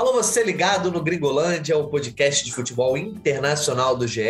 [0.00, 4.22] Alô, você ligado no Gringolândia, o podcast de futebol internacional do GE,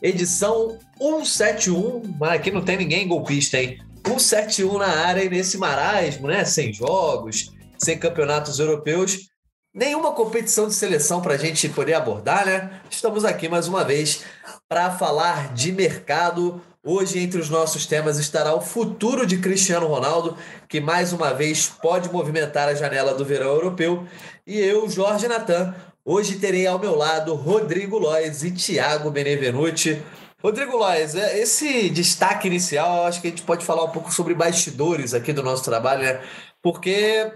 [0.00, 3.80] edição 171, mas aqui não tem ninguém golpista, hein?
[4.06, 6.44] 171 na área e nesse marasmo, né?
[6.44, 9.28] Sem jogos, sem campeonatos europeus,
[9.74, 12.80] nenhuma competição de seleção para a gente poder abordar, né?
[12.88, 14.22] Estamos aqui mais uma vez
[14.68, 16.62] para falar de mercado.
[16.90, 21.66] Hoje, entre os nossos temas, estará o futuro de Cristiano Ronaldo, que mais uma vez
[21.66, 24.06] pode movimentar a janela do verão europeu.
[24.46, 30.02] E eu, Jorge Natan, hoje terei ao meu lado Rodrigo Lois e Thiago Benevenuti.
[30.42, 34.32] Rodrigo Lois, é, esse destaque inicial, acho que a gente pode falar um pouco sobre
[34.32, 36.22] bastidores aqui do nosso trabalho, né?
[36.62, 37.30] Porque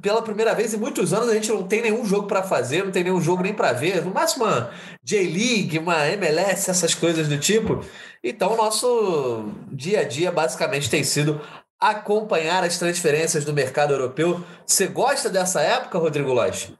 [0.00, 2.92] pela primeira vez em muitos anos a gente não tem nenhum jogo para fazer, não
[2.92, 4.70] tem nenhum jogo nem para ver, no máximo uma
[5.02, 7.84] J-League, uma MLS, essas coisas do tipo.
[8.24, 11.40] Então, nosso dia a dia basicamente tem sido
[11.78, 14.42] acompanhar as transferências do mercado europeu.
[14.64, 16.76] Você gosta dessa época, Rodrigo Lage?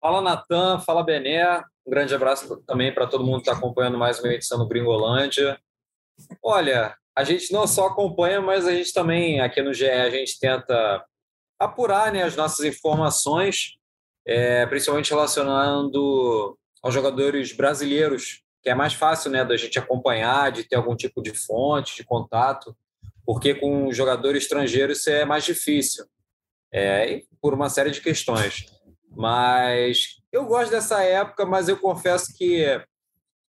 [0.00, 1.62] Fala, Natan, fala, Bené.
[1.86, 5.58] Um grande abraço também para todo mundo que está acompanhando mais uma edição do Gringolândia.
[6.42, 10.38] Olha, a gente não só acompanha, mas a gente também, aqui no GE, a gente
[10.38, 11.04] tenta
[11.58, 13.76] apurar né, as nossas informações,
[14.26, 20.64] é, principalmente relacionando aos jogadores brasileiros, que é mais fácil né, da gente acompanhar, de
[20.64, 22.76] ter algum tipo de fonte, de contato,
[23.24, 26.04] porque com jogadores estrangeiros isso é mais difícil,
[26.72, 28.66] é, por uma série de questões.
[29.10, 32.64] Mas eu gosto dessa época, mas eu confesso que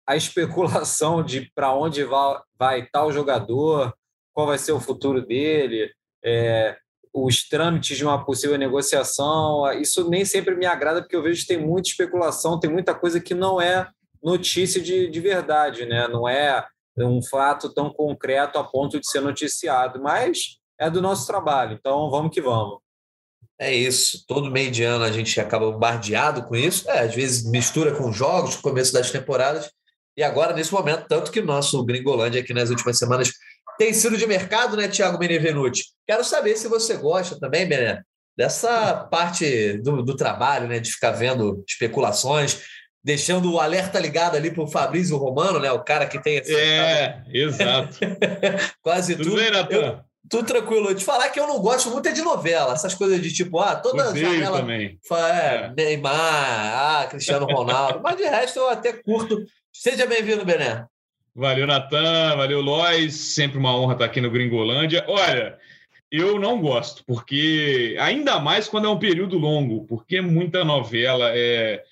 [0.07, 3.93] a especulação de para onde vai, vai tal jogador,
[4.33, 5.91] qual vai ser o futuro dele,
[6.23, 6.77] é,
[7.25, 11.47] os trâmites de uma possível negociação, isso nem sempre me agrada, porque eu vejo que
[11.47, 13.89] tem muita especulação, tem muita coisa que não é
[14.21, 16.07] notícia de, de verdade, né?
[16.07, 16.65] não é
[16.97, 22.09] um fato tão concreto a ponto de ser noticiado, mas é do nosso trabalho, então
[22.09, 22.79] vamos que vamos.
[23.59, 27.49] É isso, todo meio de ano a gente acaba bombardeado com isso, é, às vezes
[27.49, 29.71] mistura com jogos, começo das temporadas,
[30.17, 33.31] e agora, nesse momento, tanto que o nosso Gringolândia aqui nas últimas semanas
[33.77, 35.85] tem sido de mercado, né, Tiago Benevenuti?
[36.05, 38.01] Quero saber se você gosta também, Bené,
[38.35, 42.61] dessa parte do, do trabalho, né, de ficar vendo especulações,
[43.03, 46.37] deixando o alerta ligado ali para o Fabrício Romano, né, o cara que tem...
[46.37, 47.97] É, exato.
[48.81, 49.29] Quase tudo.
[49.29, 50.03] Tudo bem, Natan?
[50.29, 50.93] Tudo tranquilo.
[50.93, 53.75] Te falar que eu não gosto muito é de novela, essas coisas de tipo, ah,
[53.75, 54.59] toda Odeio janela.
[54.59, 54.99] também.
[55.11, 55.73] É, é.
[55.75, 58.01] Neymar, ah, Cristiano Ronaldo.
[58.03, 59.37] Mas de resto eu até curto.
[59.71, 60.85] Seja bem-vindo, Bené.
[61.37, 62.35] Valeu, Natan.
[62.35, 63.13] Valeu, Lois.
[63.13, 65.05] Sempre uma honra estar aqui no Gringolândia.
[65.07, 65.55] Olha,
[66.11, 71.83] eu não gosto, porque ainda mais quando é um período longo, porque muita novela é,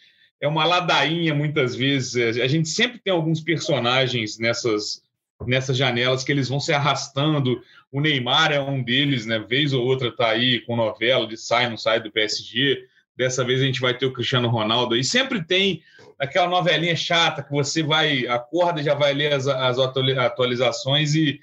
[0.41, 2.39] é uma ladainha muitas vezes.
[2.39, 5.03] A gente sempre tem alguns personagens nessas,
[5.45, 7.61] nessas janelas que eles vão se arrastando.
[7.91, 9.37] O Neymar é um deles, né?
[9.37, 12.83] Vez ou outra tá aí com novela de sai, não sai do PSG.
[13.15, 14.95] Dessa vez a gente vai ter o Cristiano Ronaldo.
[14.95, 15.83] E sempre tem
[16.19, 21.39] aquela novelinha chata que você vai, acorda já vai ler as, as atualizações e,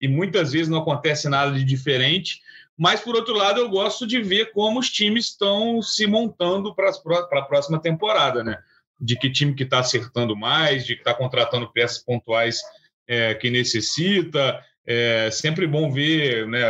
[0.00, 2.40] e muitas vezes não acontece nada de diferente.
[2.76, 6.90] Mas, por outro lado, eu gosto de ver como os times estão se montando para
[6.90, 8.58] a próxima temporada, né?
[9.00, 12.58] De que time que está acertando mais, de que está contratando peças pontuais
[13.06, 14.58] é, que necessita.
[14.84, 16.64] É sempre bom ver né,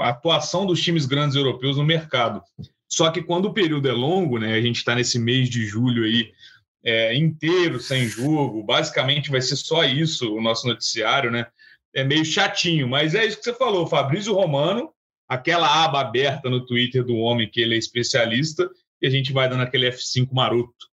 [0.00, 2.42] a atuação dos times grandes europeus no mercado.
[2.86, 6.04] Só que quando o período é longo, né, a gente está nesse mês de julho
[6.04, 6.30] aí,
[6.84, 11.46] é, inteiro sem jogo, basicamente vai ser só isso o nosso noticiário, né?
[11.94, 14.90] É meio chatinho, mas é isso que você falou, Fabrício Romano,
[15.28, 18.68] aquela aba aberta no Twitter do homem que ele é especialista,
[19.00, 20.92] e a gente vai dando aquele F5 maroto.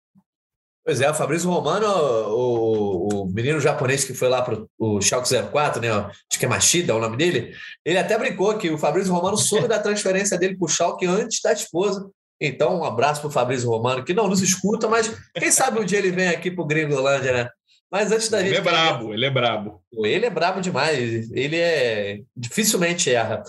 [0.84, 5.28] Pois é, o Fabrício Romano, o, o menino japonês que foi lá para o Schalke
[5.28, 5.90] 04, né?
[5.90, 7.54] Acho que é Machida é o nome dele.
[7.84, 11.40] Ele até brincou que o Fabrício Romano soube da transferência dele para o Schalke antes
[11.40, 12.10] da esposa
[12.40, 15.84] então, um abraço para o Fabrício Romano, que não nos escuta, mas quem sabe um
[15.84, 17.48] dia ele vem aqui para o Gringolândia, né?
[17.90, 18.58] Mas antes da ele gente.
[18.58, 19.82] Ele é brabo, ele é brabo.
[19.92, 21.30] Ele é brabo demais.
[21.30, 22.20] Ele é.
[22.34, 23.42] dificilmente erra.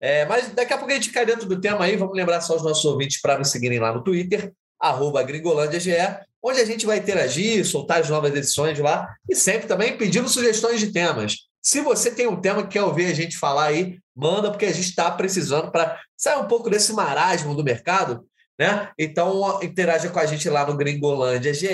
[0.00, 1.96] É, mas daqui a pouco a gente cai dentro do tema aí.
[1.96, 6.60] Vamos lembrar só os nossos ouvintes para nos seguirem lá no Twitter, arroba GringolândiaGE, onde
[6.60, 10.92] a gente vai interagir, soltar as novas edições lá e sempre também pedindo sugestões de
[10.92, 11.48] temas.
[11.60, 14.72] Se você tem um tema que quer ouvir a gente falar aí, manda, porque a
[14.72, 18.26] gente está precisando para sair um pouco desse marasmo do mercado
[18.58, 18.90] né?
[18.98, 21.68] Então, interaja com a gente lá no Gringolândia GE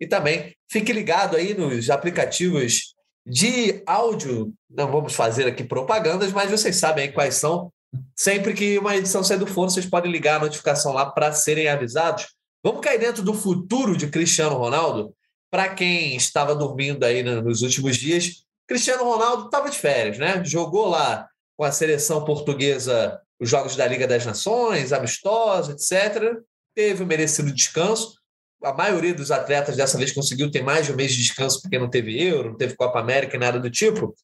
[0.00, 2.94] e também fique ligado aí nos aplicativos
[3.26, 4.54] de áudio.
[4.70, 7.72] Não vamos fazer aqui propagandas, mas vocês sabem quais são.
[8.14, 11.68] Sempre que uma edição sair do forno, vocês podem ligar a notificação lá para serem
[11.68, 12.28] avisados.
[12.62, 15.12] Vamos cair dentro do futuro de Cristiano Ronaldo?
[15.50, 20.44] Para quem estava dormindo aí nos últimos dias, Cristiano Ronaldo estava de férias, né?
[20.44, 21.26] Jogou lá
[21.58, 26.36] com a seleção portuguesa os jogos da Liga das Nações, amistosos, etc.
[26.74, 28.14] teve o merecido descanso.
[28.62, 31.78] A maioria dos atletas dessa vez conseguiu ter mais de um mês de descanso porque
[31.78, 34.14] não teve Euro, não teve Copa América e nada do tipo.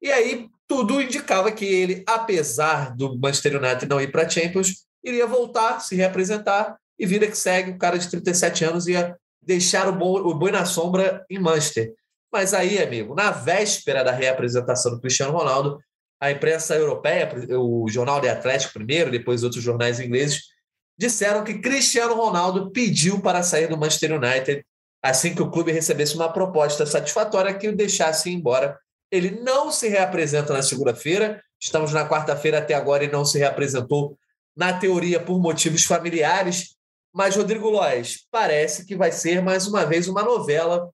[0.00, 4.86] E aí tudo indicava que ele, apesar do Manchester United não ir para a Champions,
[5.02, 9.88] iria voltar, se reapresentar e vida que segue, o cara de 37 anos ia deixar
[9.88, 11.92] o boi, o boi na sombra em Manchester.
[12.32, 15.78] Mas aí, amigo, na véspera da reapresentação do Cristiano Ronaldo,
[16.24, 20.44] a imprensa europeia, o Jornal de Atlético primeiro, depois outros jornais ingleses,
[20.98, 24.64] disseram que Cristiano Ronaldo pediu para sair do Manchester United
[25.02, 28.78] assim que o clube recebesse uma proposta satisfatória que o deixasse ir embora.
[29.12, 34.16] Ele não se reapresenta na segunda-feira, estamos na quarta-feira até agora e não se reapresentou,
[34.56, 36.74] na teoria, por motivos familiares.
[37.12, 40.88] Mas, Rodrigo Lois, parece que vai ser mais uma vez uma novela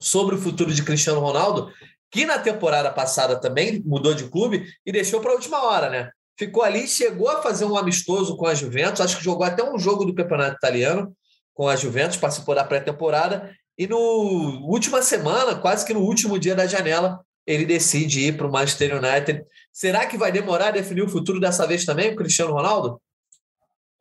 [0.00, 1.72] sobre o futuro de Cristiano Ronaldo,
[2.10, 6.10] que na temporada passada também mudou de clube e deixou para a última hora, né?
[6.38, 9.78] Ficou ali, chegou a fazer um amistoso com a Juventus, acho que jogou até um
[9.78, 11.14] jogo do Campeonato Italiano
[11.54, 13.98] com a Juventus, participou da pré-temporada, e no
[14.66, 18.96] última semana, quase que no último dia da janela, ele decide ir para o Manchester
[18.96, 19.44] United.
[19.72, 23.00] Será que vai demorar a definir o futuro dessa vez também, Cristiano Ronaldo?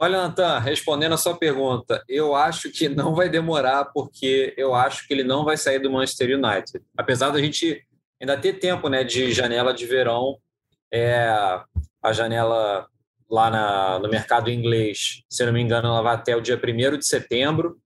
[0.02, 5.06] Olha, Natan, respondendo a sua pergunta, eu acho que não vai demorar, porque eu acho
[5.06, 6.82] que ele não vai sair do Manchester United.
[6.98, 7.86] Apesar da gente
[8.20, 10.38] ainda ter tempo né, de janela de verão,
[10.92, 11.28] é,
[12.02, 12.88] a janela
[13.30, 16.98] lá na, no mercado inglês, se não me engano, ela vai até o dia 1
[16.98, 17.80] de setembro,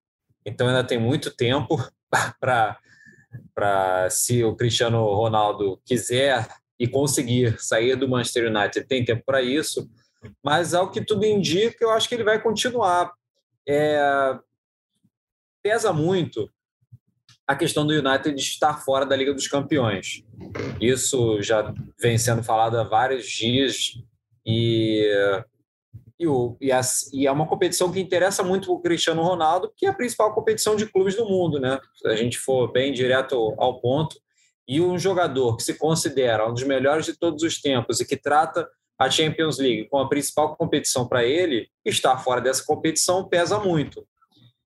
[0.45, 1.77] então ainda tem muito tempo
[2.39, 6.47] para, se o Cristiano Ronaldo quiser
[6.79, 9.89] e conseguir sair do Manchester United, tem tempo para isso.
[10.41, 13.11] Mas ao que tudo indica, eu acho que ele vai continuar.
[13.67, 14.37] É,
[15.61, 16.49] pesa muito
[17.47, 20.23] a questão do United estar fora da Liga dos Campeões.
[20.79, 23.93] Isso já vem sendo falado há vários dias
[24.45, 25.09] e,
[26.19, 26.81] e, o, e, a,
[27.11, 30.75] e é uma competição que interessa muito o Cristiano Ronaldo, que é a principal competição
[30.75, 31.79] de clubes do mundo, né?
[31.95, 34.15] Se a gente for bem direto ao ponto.
[34.65, 38.15] E um jogador que se considera um dos melhores de todos os tempos e que
[38.15, 38.65] trata
[38.97, 44.07] a Champions League com a principal competição para ele, estar fora dessa competição pesa muito.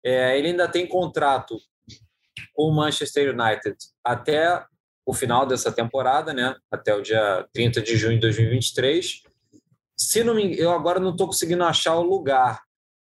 [0.04, 1.58] É, ele ainda tem contrato
[2.58, 4.66] o Manchester United até
[5.06, 6.56] o final dessa temporada, né?
[6.72, 9.24] até o dia 30 de junho de 2023.
[9.96, 12.62] Se não me, eu agora não estou conseguindo achar o lugar,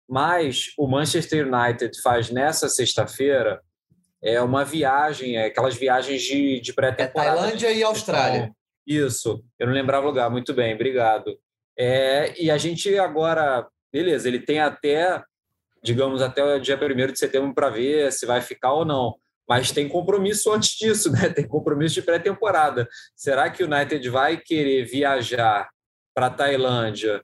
[0.08, 3.62] mas o Manchester United faz nessa sexta-feira
[4.24, 7.36] é uma viagem, é aquelas viagens de, de pré-temporada.
[7.36, 8.38] É Tailândia e Austrália.
[8.38, 8.54] Então,
[8.86, 10.30] isso, eu não lembrava o lugar.
[10.30, 11.38] Muito bem, obrigado.
[11.78, 15.22] É, e a gente agora, beleza, ele tem até,
[15.82, 19.14] digamos, até o dia 1 de setembro para ver se vai ficar ou não.
[19.48, 21.28] Mas tem compromisso antes disso, né?
[21.28, 22.88] Tem compromisso de pré-temporada.
[23.14, 25.68] Será que o United vai querer viajar
[26.14, 27.22] para Tailândia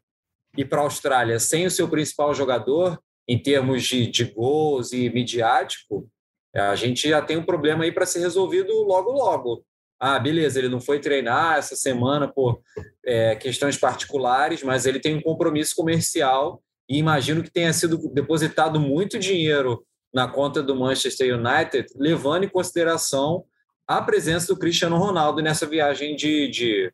[0.56, 5.08] e para a Austrália sem o seu principal jogador, em termos de, de gols e
[5.08, 6.08] midiático?
[6.54, 9.64] A gente já tem um problema aí para ser resolvido logo, logo
[10.00, 12.62] ah, beleza, ele não foi treinar essa semana por
[13.04, 18.80] é, questões particulares, mas ele tem um compromisso comercial e imagino que tenha sido depositado
[18.80, 23.44] muito dinheiro na conta do Manchester United, levando em consideração
[23.86, 26.92] a presença do Cristiano Ronaldo nessa viagem de, de,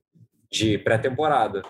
[0.51, 1.63] de pré-temporada.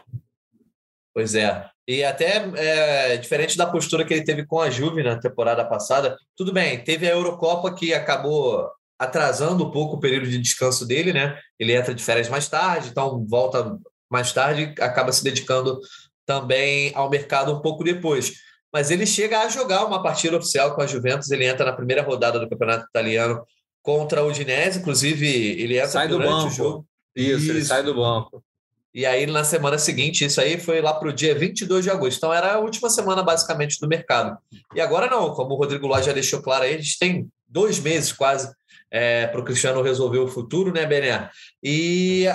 [1.13, 1.69] Pois é.
[1.89, 6.17] E até é, diferente da postura que ele teve com a Juve na temporada passada,
[6.37, 8.69] tudo bem, teve a Eurocopa que acabou
[8.99, 11.39] atrasando um pouco o período de descanso dele, né?
[11.59, 13.79] Ele entra de férias mais tarde, então volta
[14.11, 15.81] mais tarde, acaba se dedicando
[16.25, 18.35] também ao mercado um pouco depois.
[18.77, 22.03] Mas ele chega a jogar uma partida oficial com a Juventus, ele entra na primeira
[22.03, 23.43] rodada do Campeonato Italiano
[23.81, 26.49] contra o Udinese, inclusive ele entra sai do banco.
[26.49, 26.87] o jogo.
[27.17, 28.45] Isso, isso, ele sai do banco.
[28.93, 32.19] E aí, na semana seguinte, isso aí foi lá para o dia 22 de agosto.
[32.19, 34.37] Então, era a última semana, basicamente, do mercado.
[34.75, 37.81] E agora não, como o Rodrigo Ló já deixou claro aí, a gente tem dois
[37.81, 38.53] meses quase
[38.91, 41.31] é, para o Cristiano resolver o futuro, né, Bené?
[41.63, 42.27] E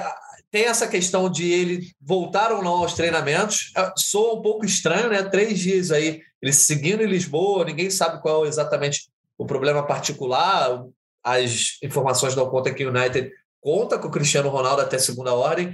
[0.52, 3.72] tem essa questão de ele voltar ou não aos treinamentos.
[3.76, 5.24] É, soa um pouco estranho, né?
[5.24, 10.84] Três dias aí, ele seguindo em Lisboa, ninguém sabe qual é exatamente o problema particular.
[11.24, 13.32] As informações dão conta que o United
[13.62, 15.74] conta com o Cristiano Ronaldo até segunda ordem.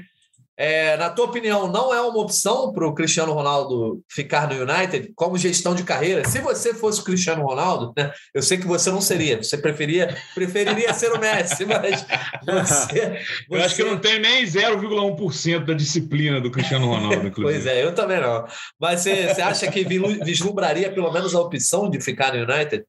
[0.57, 5.11] É, na tua opinião, não é uma opção para o Cristiano Ronaldo ficar no United
[5.15, 6.27] como gestão de carreira?
[6.27, 10.17] Se você fosse o Cristiano Ronaldo, né, eu sei que você não seria, você preferia,
[10.33, 12.03] preferiria ser o Messi, mas
[12.43, 13.21] você, você...
[13.51, 17.63] Eu acho que eu não tenho nem 0,1% da disciplina do Cristiano Ronaldo, inclusive.
[17.63, 18.43] pois é, eu também não.
[18.79, 19.85] Mas você, você acha que
[20.23, 22.83] vislumbraria pelo menos a opção de ficar no United?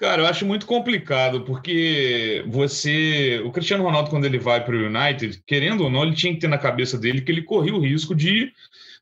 [0.00, 3.38] Cara, eu acho muito complicado, porque você.
[3.44, 6.40] O Cristiano Ronaldo, quando ele vai para o United, querendo ou não, ele tinha que
[6.40, 8.50] ter na cabeça dele que ele corria o risco de,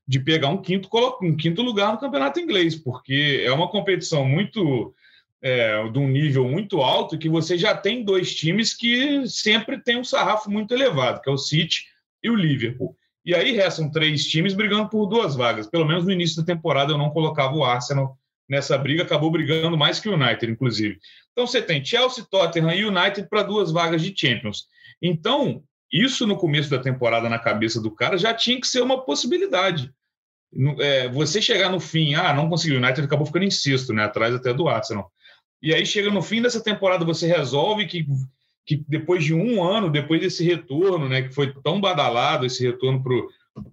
[0.09, 0.89] de pegar um quinto,
[1.23, 4.93] um quinto lugar no campeonato inglês, porque é uma competição muito.
[5.41, 9.97] É, de um nível muito alto que você já tem dois times que sempre tem
[9.97, 11.85] um sarrafo muito elevado, que é o City
[12.21, 12.97] e o Liverpool.
[13.25, 15.69] E aí restam três times brigando por duas vagas.
[15.69, 19.77] Pelo menos no início da temporada eu não colocava o Arsenal nessa briga, acabou brigando
[19.77, 20.99] mais que o United, inclusive.
[21.33, 24.67] Então você tem Chelsea, Tottenham e United para duas vagas de Champions.
[25.03, 25.63] Então,
[25.93, 29.93] isso no começo da temporada na cabeça do cara já tinha que ser uma possibilidade.
[30.81, 34.05] É, você chegar no fim, ah, não conseguiu, o United acabou ficando em sexto, né,
[34.05, 35.11] atrás até do Arsenal.
[35.63, 38.07] E aí chega no fim dessa temporada, você resolve que,
[38.65, 43.03] que depois de um ano, depois desse retorno, né, que foi tão badalado, esse retorno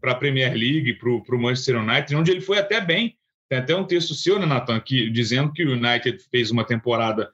[0.02, 3.16] para a Premier League, para o Manchester United, onde ele foi até bem,
[3.50, 7.32] tem até um texto seu, né, Nathan, que, dizendo que o United fez uma temporada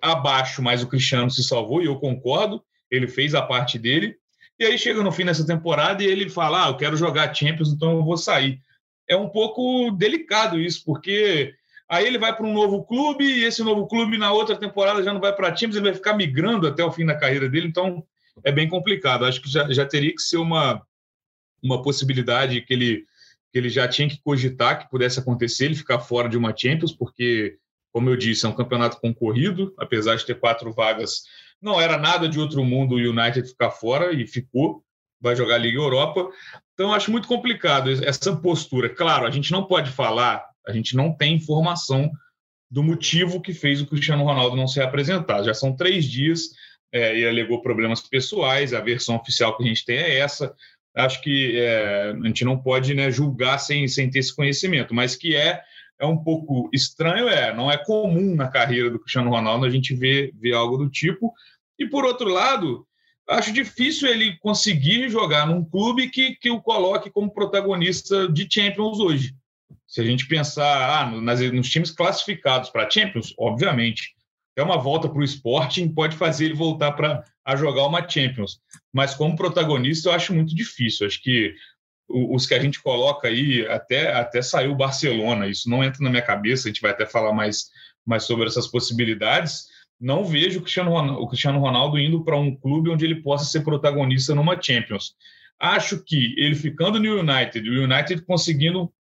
[0.00, 4.16] abaixo, mas o Cristiano se salvou, e eu concordo, ele fez a parte dele.
[4.58, 7.72] E aí chega no fim dessa temporada e ele fala: Ah, eu quero jogar Champions,
[7.72, 8.60] então eu vou sair.
[9.08, 11.54] É um pouco delicado isso, porque
[11.88, 15.12] aí ele vai para um novo clube e esse novo clube na outra temporada já
[15.12, 18.04] não vai para Champions, ele vai ficar migrando até o fim da carreira dele, então
[18.44, 19.24] é bem complicado.
[19.24, 20.80] Acho que já, já teria que ser uma,
[21.62, 23.04] uma possibilidade que ele
[23.54, 26.92] que ele já tinha que cogitar que pudesse acontecer, ele ficar fora de uma Champions,
[26.92, 27.56] porque,
[27.92, 31.22] como eu disse, é um campeonato concorrido, apesar de ter quatro vagas,
[31.62, 34.82] não era nada de outro mundo o United ficar fora e ficou,
[35.20, 36.28] vai jogar a Liga Europa.
[36.72, 38.88] Então, acho muito complicado essa postura.
[38.88, 42.10] Claro, a gente não pode falar, a gente não tem informação
[42.68, 45.44] do motivo que fez o Cristiano Ronaldo não ser apresentado.
[45.44, 46.50] Já são três dias,
[46.94, 50.52] é, e alegou problemas pessoais, a versão oficial que a gente tem é essa
[50.94, 55.16] acho que é, a gente não pode né, julgar sem, sem ter esse conhecimento, mas
[55.16, 55.60] que é,
[55.98, 59.94] é um pouco estranho, é, não é comum na carreira do Cristiano Ronaldo a gente
[59.94, 61.32] ver, ver algo do tipo.
[61.78, 62.86] E por outro lado,
[63.28, 68.98] acho difícil ele conseguir jogar num clube que, que o coloque como protagonista de Champions
[69.00, 69.34] hoje.
[69.86, 74.14] Se a gente pensar ah, nas, nos times classificados para Champions, obviamente,
[74.56, 78.60] é uma volta para o Sporting pode fazer ele voltar para a jogar uma Champions.
[78.92, 81.06] Mas como protagonista, eu acho muito difícil.
[81.06, 81.54] Acho que
[82.08, 86.10] os que a gente coloca aí, até, até saiu o Barcelona, isso não entra na
[86.10, 87.70] minha cabeça, a gente vai até falar mais,
[88.06, 89.66] mais sobre essas possibilidades.
[90.00, 93.44] Não vejo o Cristiano Ronaldo, o Cristiano Ronaldo indo para um clube onde ele possa
[93.44, 95.14] ser protagonista numa Champions.
[95.58, 98.92] Acho que ele ficando no United, o United conseguindo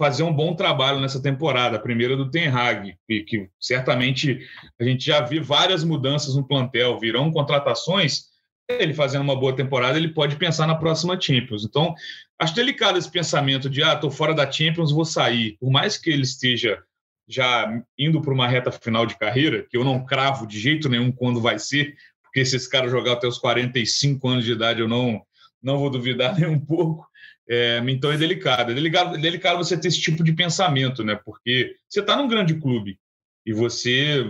[0.00, 4.40] fazer um bom trabalho nessa temporada, a primeira do Ten Hag, e que certamente
[4.80, 8.30] a gente já viu várias mudanças no plantel, virão contratações,
[8.66, 11.66] ele fazendo uma boa temporada, ele pode pensar na próxima Champions.
[11.66, 11.94] Então,
[12.38, 15.58] acho delicado esse pensamento de, ah, estou fora da Champions, vou sair.
[15.60, 16.82] Por mais que ele esteja
[17.28, 21.12] já indo para uma reta final de carreira, que eu não cravo de jeito nenhum
[21.12, 24.88] quando vai ser, porque se esse cara jogar até os 45 anos de idade, eu
[24.88, 25.20] não,
[25.62, 27.06] não vou duvidar nem um pouco.
[27.50, 28.70] É, então é delicado.
[28.70, 31.18] É delicado, é delicado você ter esse tipo de pensamento, né?
[31.24, 32.96] Porque você está num grande clube
[33.44, 34.24] e você.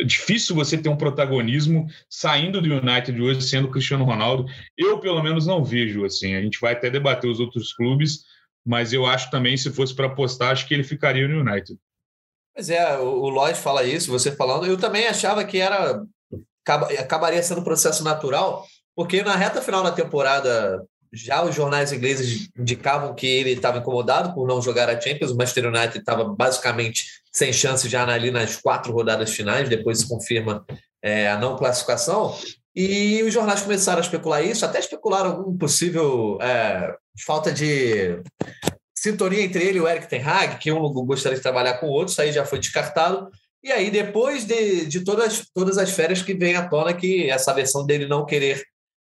[0.00, 4.46] É difícil você ter um protagonismo saindo do United hoje sendo Cristiano Ronaldo.
[4.76, 6.34] Eu, pelo menos, não vejo assim.
[6.34, 8.24] A gente vai até debater os outros clubes,
[8.64, 11.78] mas eu acho também, se fosse para apostar, acho que ele ficaria no United.
[12.54, 14.66] Pois é, o Lloyd fala isso, você falando.
[14.66, 16.02] Eu também achava que era
[16.98, 18.66] acabaria sendo um processo natural,
[18.96, 24.34] porque na reta final da temporada já os jornais ingleses indicavam que ele estava incomodado
[24.34, 25.30] por não jogar a Champions.
[25.30, 30.08] O Manchester United estava basicamente sem chance já ali nas quatro rodadas finais, depois se
[30.08, 30.64] confirma
[31.02, 32.36] é, a não classificação.
[32.74, 36.94] E os jornais começaram a especular isso, até especularam algum possível é,
[37.24, 38.20] falta de
[38.94, 41.90] sintonia entre ele e o Eric Ten Hag, que um gostaria de trabalhar com o
[41.90, 43.30] outro, isso aí já foi descartado.
[43.62, 47.52] E aí, depois de, de todas, todas as férias que vem à tona, que essa
[47.52, 48.62] versão dele não querer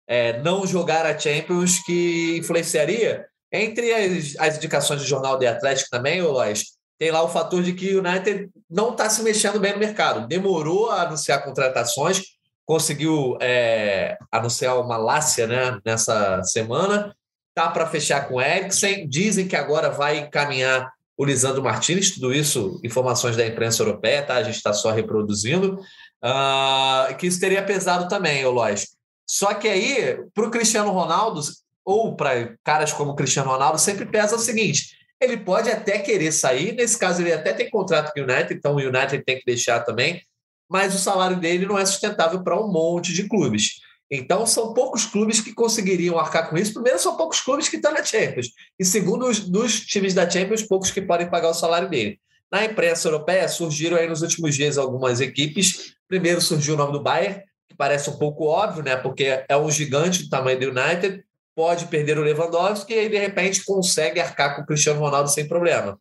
[0.08, 3.26] é, não jogar a Champions que influenciaria?
[3.52, 7.74] Entre as, as indicações do jornal The Atlético também, Lois, tem lá o fator de
[7.74, 10.28] que o United não está se mexendo bem no mercado.
[10.28, 12.22] Demorou a anunciar contratações,
[12.66, 17.14] conseguiu é, anunciar uma Lácia né, nessa semana,
[17.54, 22.34] tá para fechar com o Eriksen, dizem que agora vai encaminhar o Lisandro Martinez, tudo
[22.34, 24.36] isso, informações da imprensa europeia, tá?
[24.36, 25.80] A gente está só reproduzindo.
[26.24, 28.88] Uh, que isso teria pesado também, Lois.
[29.28, 31.42] Só que aí, para o Cristiano Ronaldo,
[31.86, 36.32] ou para caras como o Cristiano Ronaldo, sempre pesa o seguinte: ele pode até querer
[36.32, 39.46] sair, nesse caso, ele até tem contrato com o United, então o United tem que
[39.46, 40.22] deixar também,
[40.70, 43.82] mas o salário dele não é sustentável para um monte de clubes.
[44.12, 46.74] Então, são poucos clubes que conseguiriam arcar com isso.
[46.74, 48.50] Primeiro, são poucos clubes que estão na Champions.
[48.78, 52.20] E segundo, os, dos times da Champions, poucos que podem pagar o salário dele.
[52.52, 55.96] Na imprensa europeia surgiram aí nos últimos dias algumas equipes.
[56.08, 57.42] Primeiro surgiu o nome do Bayern,
[57.78, 58.96] parece um pouco óbvio, né?
[58.96, 61.24] Porque é um gigante do tamanho do United,
[61.56, 65.48] pode perder o Lewandowski e aí, de repente, consegue arcar com o Cristiano Ronaldo sem
[65.48, 65.98] problema.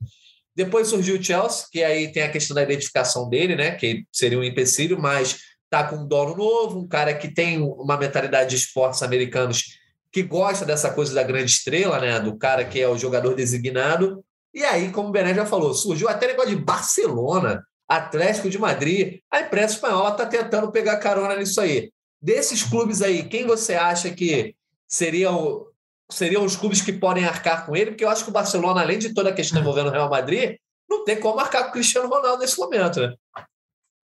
[0.54, 3.72] Depois surgiu o Chelsea, que aí tem a questão da identificação dele, né?
[3.72, 5.38] Que seria um empecilho, mas
[5.70, 9.78] tá com um dono novo, um cara que tem uma mentalidade de esportes americanos
[10.12, 12.20] que gosta dessa coisa da grande estrela, né?
[12.20, 14.22] Do cara que é o jogador designado.
[14.52, 17.64] E aí, como o Bené já falou, surgiu até negócio de Barcelona,
[17.96, 19.20] Atlético de Madrid.
[19.30, 21.90] A imprensa espanhola está tentando pegar carona nisso aí.
[22.20, 24.54] Desses clubes aí, quem você acha que
[24.88, 25.66] seriam,
[26.10, 27.90] seriam os clubes que podem arcar com ele?
[27.90, 30.56] Porque eu acho que o Barcelona, além de toda a questão envolvendo o Real Madrid,
[30.88, 33.14] não tem como marcar com o Cristiano Ronaldo nesse momento, né?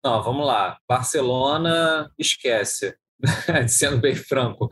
[0.04, 0.78] Não, vamos lá.
[0.88, 2.96] Barcelona, esquece.
[3.68, 4.70] sendo bem franco.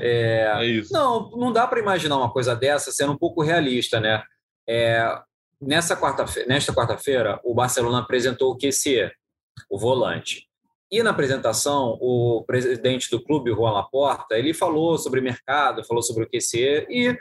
[0.00, 0.92] É, é isso.
[0.92, 4.22] Não, não dá para imaginar uma coisa dessa sendo um pouco realista, né?
[4.68, 5.06] É,
[5.66, 9.10] nessa quarta nesta quarta-feira, o Barcelona apresentou o QC,
[9.70, 10.48] o volante.
[10.90, 16.24] E na apresentação, o presidente do clube, Juan Laporta, ele falou sobre mercado, falou sobre
[16.24, 17.16] o QC e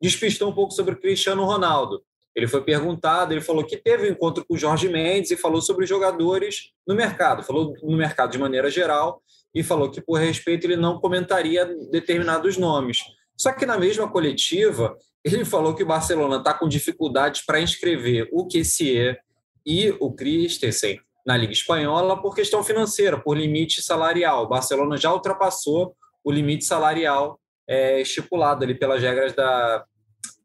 [0.00, 2.02] despistou um pouco sobre o Cristiano Ronaldo.
[2.34, 5.60] Ele foi perguntado, ele falou que teve um encontro com o Jorge Mendes e falou
[5.60, 9.20] sobre os jogadores no mercado, falou no mercado de maneira geral
[9.54, 13.02] e falou que, por respeito, ele não comentaria determinados nomes.
[13.36, 14.96] Só que na mesma coletiva,
[15.32, 19.20] ele falou que o Barcelona está com dificuldades para inscrever o Kessier
[19.66, 24.44] e o Christensen na Liga Espanhola por questão financeira, por limite salarial.
[24.44, 25.94] O Barcelona já ultrapassou
[26.24, 29.84] o limite salarial é, estipulado ali pelas regras da,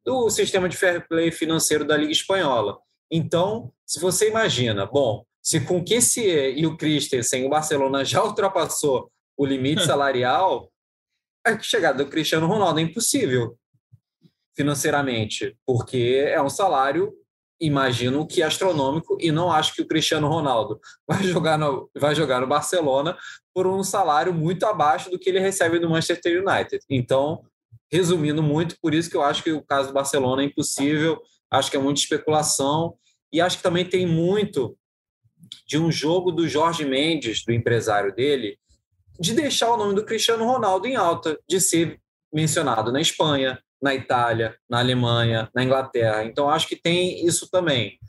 [0.06, 2.78] do sistema de fair play financeiro da Liga Espanhola.
[3.10, 8.24] Então, se você imagina, bom, se com o Kessier e o Christensen o Barcelona já
[8.24, 10.70] ultrapassou o limite salarial,
[11.46, 13.58] a chegada do Cristiano Ronaldo é impossível
[14.56, 17.14] financeiramente, porque é um salário,
[17.60, 22.42] imagino que astronômico, e não acho que o Cristiano Ronaldo vai jogar no, vai jogar
[22.42, 23.18] no Barcelona
[23.54, 26.84] por um salário muito abaixo do que ele recebe no Manchester United.
[26.90, 27.44] Então,
[27.92, 31.70] resumindo muito, por isso que eu acho que o caso do Barcelona é impossível, acho
[31.70, 32.96] que é muita especulação,
[33.32, 34.78] e acho que também tem muito
[35.68, 38.58] de um jogo do Jorge Mendes, do empresário dele,
[39.20, 42.00] de deixar o nome do Cristiano Ronaldo em alta, de ser
[42.34, 46.24] mencionado na Espanha, na Itália, na Alemanha, na Inglaterra.
[46.24, 48.00] Então, acho que tem isso também.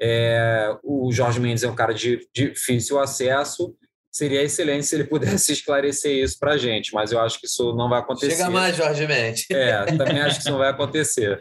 [0.00, 3.74] É, o Jorge Mendes é um cara de, difícil acesso.
[4.12, 7.74] Seria excelente se ele pudesse esclarecer isso para a gente, mas eu acho que isso
[7.74, 8.36] não vai acontecer.
[8.36, 9.46] Chega mais, Jorge Mendes.
[9.50, 11.40] É, também acho que isso não vai acontecer.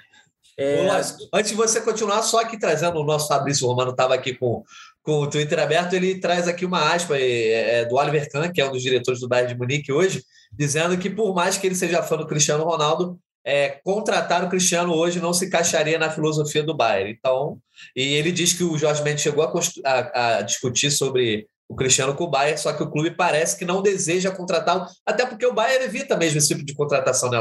[0.57, 0.87] É...
[1.31, 4.63] Antes de você continuar, só aqui trazendo o nosso Fabrício Romano, estava aqui com,
[5.03, 8.59] com o Twitter aberto, ele traz aqui uma aspa é, é, do Oliver Kahn, que
[8.59, 11.75] é um dos diretores do Bayern de Munique hoje, dizendo que por mais que ele
[11.75, 16.63] seja fã do Cristiano Ronaldo, é, contratar o Cristiano hoje não se encaixaria na filosofia
[16.63, 17.11] do Bayern.
[17.11, 17.57] Então,
[17.95, 19.51] e ele diz que o Jorge Mendes chegou a,
[19.85, 23.65] a, a discutir sobre o Cristiano com o Bayern, só que o clube parece que
[23.65, 27.39] não deseja contratá-lo, até porque o Bayern evita mesmo esse tipo de contratação, né?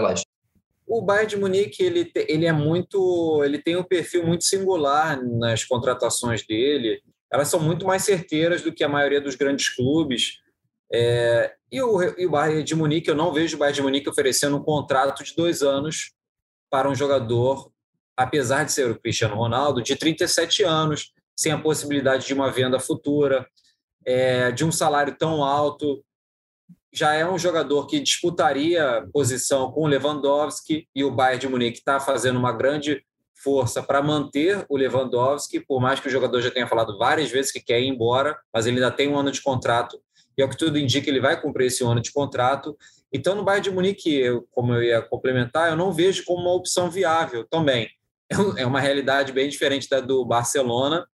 [0.87, 5.65] O Bayern de Munique ele, ele é muito, ele tem um perfil muito singular nas
[5.65, 7.01] contratações dele.
[7.33, 10.42] Elas são muito mais certeiras do que a maioria dos grandes clubes.
[10.93, 14.09] É, e, o, e o Bayern de Munique, eu não vejo o Bayern de Munique
[14.09, 16.13] oferecendo um contrato de dois anos
[16.71, 17.71] para um jogador,
[18.17, 22.79] apesar de ser o Cristiano Ronaldo, de 37 anos, sem a possibilidade de uma venda
[22.79, 23.47] futura,
[24.05, 26.05] é, de um salário tão alto.
[26.93, 31.79] Já é um jogador que disputaria posição com o Lewandowski e o Bayern de Munique
[31.79, 33.03] está fazendo uma grande
[33.43, 37.51] força para manter o Lewandowski, por mais que o jogador já tenha falado várias vezes
[37.51, 39.99] que quer ir embora, mas ele ainda tem um ano de contrato
[40.37, 42.77] e ao que tudo indica, ele vai cumprir esse ano de contrato.
[43.13, 46.55] Então, no Bayern de Munique, eu, como eu ia complementar, eu não vejo como uma
[46.55, 47.89] opção viável também.
[48.31, 51.07] É, é uma realidade bem diferente da do Barcelona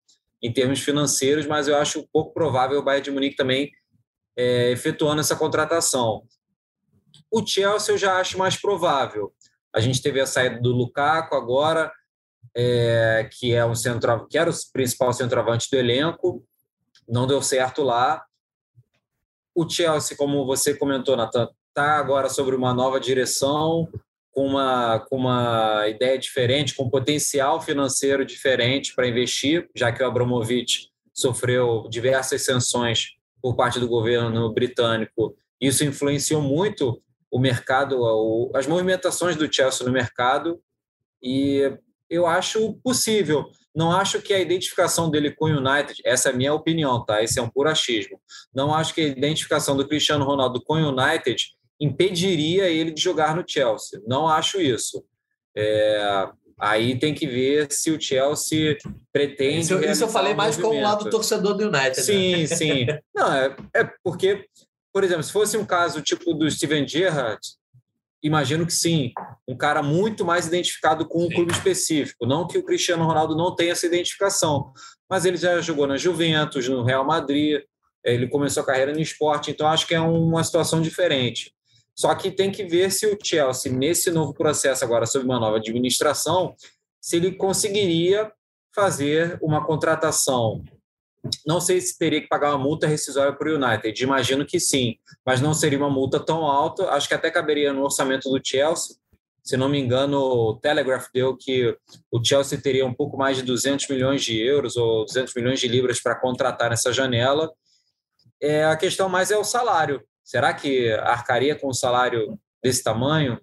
[0.41, 3.71] em termos financeiros, mas eu acho pouco provável o Bayern de Munique também
[4.37, 6.23] é, efetuando essa contratação.
[7.31, 9.33] O Chelsea eu já acho mais provável.
[9.73, 11.91] A gente teve a saída do Lukaku agora,
[12.55, 16.45] é, que é um centro, que era o principal centroavante do elenco,
[17.07, 18.23] não deu certo lá.
[19.57, 23.89] O Chelsea, como você comentou, Nathan, está agora sobre uma nova direção,
[24.29, 30.05] com uma, com uma ideia diferente, com potencial financeiro diferente para investir, já que o
[30.05, 35.35] Abramovich sofreu diversas sanções por parte do governo britânico.
[35.59, 40.61] Isso influenciou muito o mercado, as movimentações do Chelsea no mercado,
[41.19, 41.75] e
[42.07, 43.47] eu acho possível.
[43.77, 47.21] Não acho que a identificação dele com o United, essa é a minha opinião, tá?
[47.21, 48.19] Esse é um puro achismo.
[48.51, 51.45] Não acho que a identificação do Cristiano Ronaldo com o United
[51.79, 54.01] impediria ele de jogar no Chelsea.
[54.07, 55.05] Não acho isso.
[55.55, 56.27] É...
[56.59, 58.79] Aí tem que ver se o Chelsea
[59.13, 59.59] pretende.
[59.59, 62.01] Isso, isso eu falei mais com o lado torcedor do United.
[62.01, 62.47] Sim, né?
[62.47, 62.87] sim.
[63.13, 64.43] Não, é, é porque,
[64.91, 67.39] por exemplo, se fosse um caso tipo do Steven Gerrard,
[68.23, 69.11] imagino que sim,
[69.47, 71.35] um cara muito mais identificado com um sim.
[71.35, 72.25] clube específico.
[72.25, 74.73] Não que o Cristiano Ronaldo não tenha essa identificação,
[75.09, 77.61] mas ele já jogou na Juventus, no Real Madrid,
[78.03, 81.53] ele começou a carreira no esporte, então acho que é uma situação diferente.
[81.95, 85.57] Só que tem que ver se o Chelsea, nesse novo processo agora sob uma nova
[85.57, 86.55] administração,
[87.01, 88.31] se ele conseguiria
[88.73, 90.63] fazer uma contratação.
[91.45, 94.95] Não sei se teria que pagar uma multa rescisória para o United, imagino que sim,
[95.25, 98.95] mas não seria uma multa tão alta, acho que até caberia no orçamento do Chelsea.
[99.43, 101.73] Se não me engano, o Telegraph deu que
[102.11, 105.69] o Chelsea teria um pouco mais de 200 milhões de euros ou 200 milhões de
[105.69, 107.49] libras para contratar nessa janela.
[108.41, 110.03] É, a questão mais é o salário.
[110.21, 113.39] Será que arcaria com um salário desse tamanho?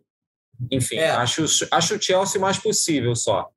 [0.71, 1.11] Enfim, é.
[1.11, 3.49] acho, acho o Chelsea mais possível só.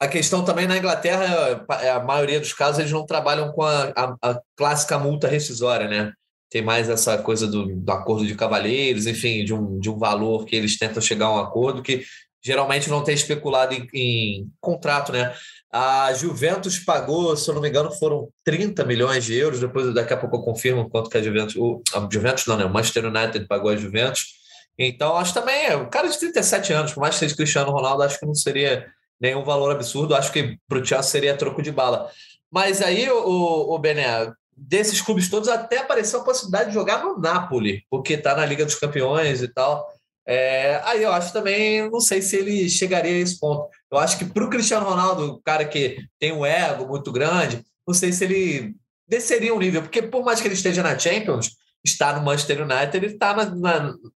[0.00, 3.92] A questão também na Inglaterra, é, a maioria dos casos, eles não trabalham com a,
[3.96, 6.12] a, a clássica multa rescisória, né?
[6.50, 10.44] Tem mais essa coisa do, do, acordo de cavalheiros, enfim, de um, de um valor
[10.44, 12.04] que eles tentam chegar a um acordo que
[12.40, 15.34] geralmente não tem especulado em, em contrato, né?
[15.70, 19.60] A Juventus pagou, se eu não me engano, foram 30 milhões de euros.
[19.60, 21.56] Depois, daqui a pouco eu confirmo quanto que a Juventus.
[21.56, 22.64] O, a Juventus não, né?
[22.64, 24.38] O Manchester United pagou a Juventus.
[24.78, 28.04] Então, acho também, é, o cara de 37 anos, por mais que seja Cristiano Ronaldo,
[28.04, 28.86] acho que não seria
[29.20, 30.14] nenhum valor absurdo.
[30.14, 32.10] Acho que para o Chelsea seria troco de bala.
[32.50, 37.18] Mas aí, o, o Bené, desses clubes todos, até apareceu a possibilidade de jogar no
[37.18, 39.86] Napoli, porque está na Liga dos Campeões e tal.
[40.26, 43.68] É, aí eu acho também, não sei se ele chegaria a esse ponto.
[43.90, 47.64] Eu acho que para o Cristiano Ronaldo, o cara que tem um ego muito grande,
[47.86, 48.74] não sei se ele
[49.08, 51.52] desceria um nível, porque por mais que ele esteja na Champions,
[51.82, 53.34] está no Manchester United, ele está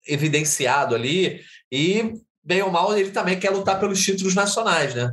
[0.07, 2.15] evidenciado ali, e
[2.49, 5.13] bem ou mal, ele também quer lutar pelos títulos nacionais, né?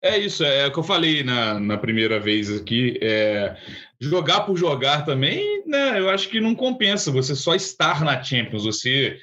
[0.00, 2.98] É isso, é o que eu falei na, na primeira vez aqui.
[3.02, 3.56] É,
[4.00, 5.98] jogar por jogar também, né?
[5.98, 9.18] Eu acho que não compensa você só estar na Champions, você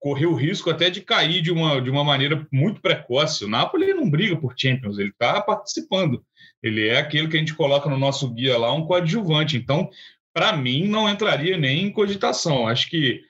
[0.00, 3.44] correu o risco até de cair de uma, de uma maneira muito precoce.
[3.44, 6.22] O Napoli não briga por Champions, ele está participando.
[6.62, 9.56] Ele é aquele que a gente coloca no nosso guia lá, um coadjuvante.
[9.56, 9.90] Então,
[10.34, 12.66] para mim, não entraria nem em cogitação.
[12.66, 13.22] Acho que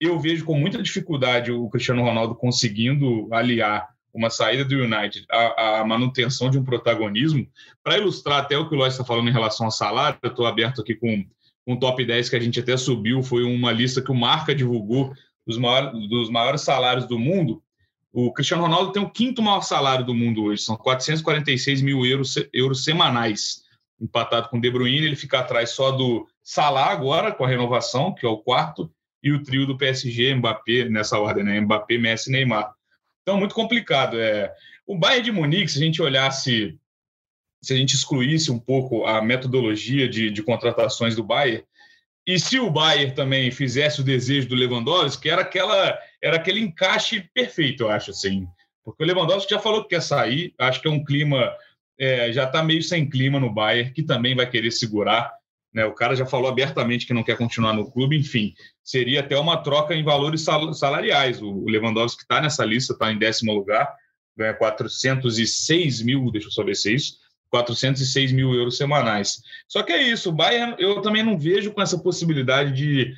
[0.00, 5.80] eu vejo com muita dificuldade o Cristiano Ronaldo conseguindo aliar uma saída do United à,
[5.80, 7.46] à manutenção de um protagonismo.
[7.82, 10.46] Para ilustrar até o que o Lóis está falando em relação ao salário, eu estou
[10.46, 11.24] aberto aqui com
[11.66, 15.12] um top 10 que a gente até subiu, foi uma lista que o Marca divulgou
[15.46, 17.62] dos maiores, dos maiores salários do mundo,
[18.12, 22.34] o Cristiano Ronaldo tem o quinto maior salário do mundo hoje, são 446 mil euros,
[22.52, 23.62] euros semanais,
[24.00, 28.14] empatado com o De Bruyne, ele fica atrás só do Salah agora, com a renovação,
[28.14, 28.90] que é o quarto,
[29.22, 31.60] e o trio do PSG, Mbappé, nessa ordem, né?
[31.60, 32.72] Mbappé, Messi Neymar.
[33.22, 34.20] Então, muito complicado.
[34.20, 34.52] É...
[34.86, 36.78] O Bayern de Munique, se a gente olhasse,
[37.62, 41.64] se a gente excluísse um pouco a metodologia de, de contratações do Bayern,
[42.28, 47.26] e se o Bayern também fizesse o desejo do Lewandowski, era, aquela, era aquele encaixe
[47.32, 48.46] perfeito, eu acho, assim.
[48.84, 51.50] Porque o Lewandowski já falou que quer sair, acho que é um clima,
[51.98, 55.32] é, já está meio sem clima no Bayern, que também vai querer segurar.
[55.72, 55.84] Né?
[55.84, 59.56] O cara já falou abertamente que não quer continuar no clube, enfim, seria até uma
[59.58, 61.42] troca em valores salariais.
[61.42, 63.94] O Lewandowski está nessa lista, está em décimo lugar,
[64.36, 67.18] ganha 406 mil, deixa eu só ver se é isso,
[67.50, 69.40] 406 mil euros semanais.
[69.66, 73.14] Só que é isso, o Bayern eu também não vejo com essa possibilidade de,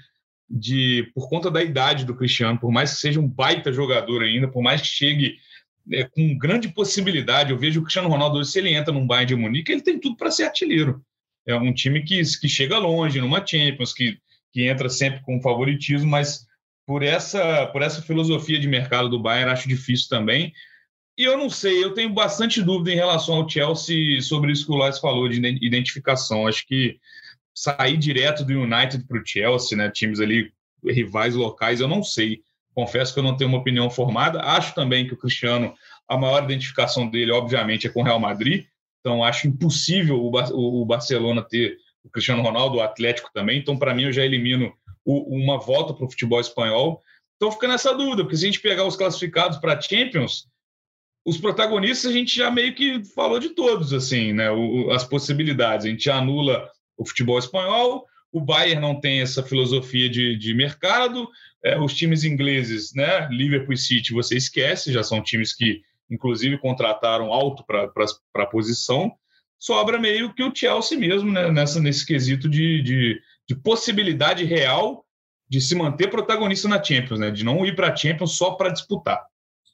[0.49, 4.49] de por conta da idade do Cristiano, por mais que seja um baita jogador ainda,
[4.49, 5.37] por mais que chegue
[5.93, 9.37] é, com grande possibilidade, eu vejo o Cristiano Ronaldo, se ele entra num Bayern de
[9.37, 11.05] Munique, ele tem tudo para ser artilheiro.
[11.51, 14.19] É um time que, que chega longe numa Champions, que,
[14.53, 16.47] que entra sempre com favoritismo, mas
[16.87, 20.53] por essa, por essa filosofia de mercado do Bayern, acho difícil também.
[21.17, 24.73] E eu não sei, eu tenho bastante dúvida em relação ao Chelsea sobre isso que
[24.73, 26.47] o Lars falou de identificação.
[26.47, 26.99] Acho que
[27.55, 30.51] sair direto do United para o Chelsea, né, times ali
[30.83, 32.41] rivais locais, eu não sei.
[32.75, 34.41] Confesso que eu não tenho uma opinião formada.
[34.41, 35.75] Acho também que o Cristiano,
[36.09, 38.65] a maior identificação dele, obviamente, é com o Real Madrid.
[39.01, 43.59] Então, acho impossível o, Barcelona ter o Cristiano Ronaldo, o Atlético também.
[43.59, 44.73] Então, para mim, eu já elimino
[45.05, 47.03] uma volta para o futebol espanhol.
[47.37, 50.47] Então, fica nessa dúvida, porque se a gente pegar os classificados para Champions,
[51.25, 54.51] os protagonistas a gente já meio que falou de todos, assim, né?
[54.51, 55.87] O, as possibilidades.
[55.87, 61.29] A gente anula o futebol espanhol, o Bayern não tem essa filosofia de, de mercado,
[61.65, 63.29] é, os times ingleses, né?
[63.31, 67.91] Liverpool e City, você esquece, já são times que, inclusive, contrataram alto para
[68.37, 69.13] a posição.
[69.59, 71.51] Sobra meio que o Chelsea mesmo, né?
[71.51, 75.05] Nessa, nesse quesito de, de, de possibilidade real
[75.49, 77.31] de se manter protagonista na Champions, né?
[77.31, 79.21] De não ir para a Champions só para disputar.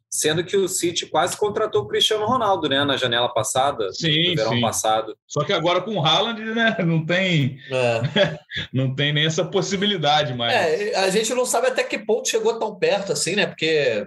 [0.09, 4.37] Sendo que o City quase contratou o Cristiano Ronaldo, né, na janela passada, sim, no
[4.37, 4.61] verão sim.
[4.61, 5.19] passado.
[5.27, 8.39] Só que agora com o Haaland, né, não tem, é.
[8.73, 10.55] não tem nem essa possibilidade mais.
[10.55, 13.47] É, a gente não sabe até que ponto chegou tão perto assim, né?
[13.47, 14.07] Porque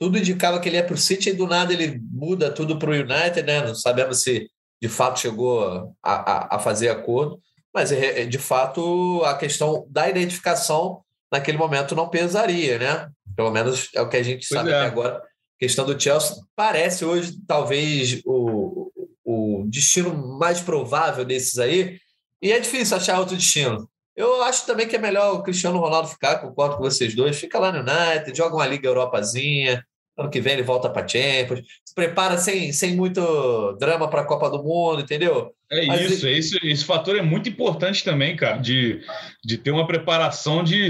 [0.00, 2.90] tudo indicava que ele ia para o City e do nada ele muda tudo para
[2.90, 3.66] o United, né?
[3.66, 7.38] Não sabemos se de fato chegou a, a, a fazer acordo,
[7.72, 13.10] mas é, é, de fato a questão da identificação naquele momento não pesaria, né?
[13.36, 14.74] Pelo menos é o que a gente pois sabe é.
[14.74, 15.16] até agora.
[15.18, 18.90] A questão do Chelsea parece hoje talvez o,
[19.22, 21.98] o destino mais provável desses aí,
[22.40, 23.86] e é difícil achar outro destino.
[24.16, 27.58] Eu acho também que é melhor o Cristiano Ronaldo ficar, concordo com vocês dois, fica
[27.58, 29.84] lá no United, joga uma Liga Europazinha,
[30.20, 31.60] Ano que vem ele volta para Champions.
[31.84, 35.52] Se prepara sem, sem muito drama para a Copa do Mundo, entendeu?
[35.70, 36.34] É Mas isso, ele...
[36.34, 36.58] é isso.
[36.62, 39.00] Esse fator é muito importante também, cara, de,
[39.44, 40.88] de ter uma preparação de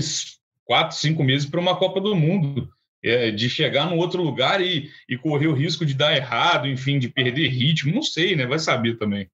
[0.64, 2.68] quatro, cinco meses para uma Copa do Mundo.
[3.02, 6.98] É, de chegar num outro lugar e, e correr o risco de dar errado, enfim,
[6.98, 8.44] de perder ritmo, não sei, né?
[8.44, 9.26] Vai saber também.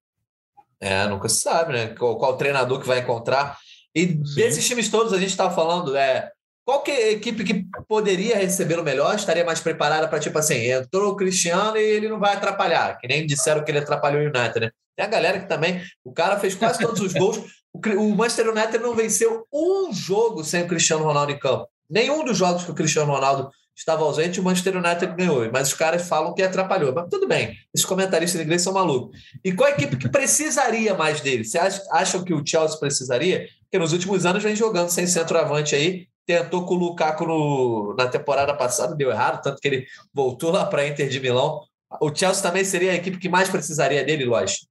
[0.79, 1.87] É, nunca se sabe, né?
[1.87, 3.57] Qual, qual treinador que vai encontrar.
[3.93, 4.35] E Sim.
[4.35, 6.31] desses times todos, a gente estava falando, é,
[6.67, 10.69] qual que é equipe que poderia receber o melhor, estaria mais preparada para, tipo assim,
[10.69, 14.25] entrou o Cristiano e ele não vai atrapalhar, que nem disseram que ele atrapalhou o
[14.25, 14.71] United, né?
[14.93, 17.39] Tem a galera que também, o cara fez quase todos os gols.
[17.99, 21.67] O Manchester United não venceu um jogo sem o Cristiano Ronaldo em campo.
[21.87, 25.47] Nenhum dos jogos que o Cristiano Ronaldo estava ausente, o Manchester United ganhou.
[25.53, 26.91] Mas os caras falam que atrapalhou.
[26.91, 29.15] Mas tudo bem, esses comentaristas ingleses são malucos.
[29.45, 31.43] E qual a equipe que precisaria mais dele?
[31.43, 33.47] Você acha, acham que o Chelsea precisaria?
[33.61, 38.05] Porque nos últimos anos vem jogando sem centroavante aí tentou com o Lukaku no, na
[38.07, 41.61] temporada passada, deu errado, tanto que ele voltou lá para a Inter de Milão.
[42.01, 44.67] O Chelsea também seria a equipe que mais precisaria dele, Lois?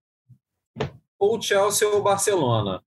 [1.18, 2.82] Ou o Chelsea ou o Barcelona.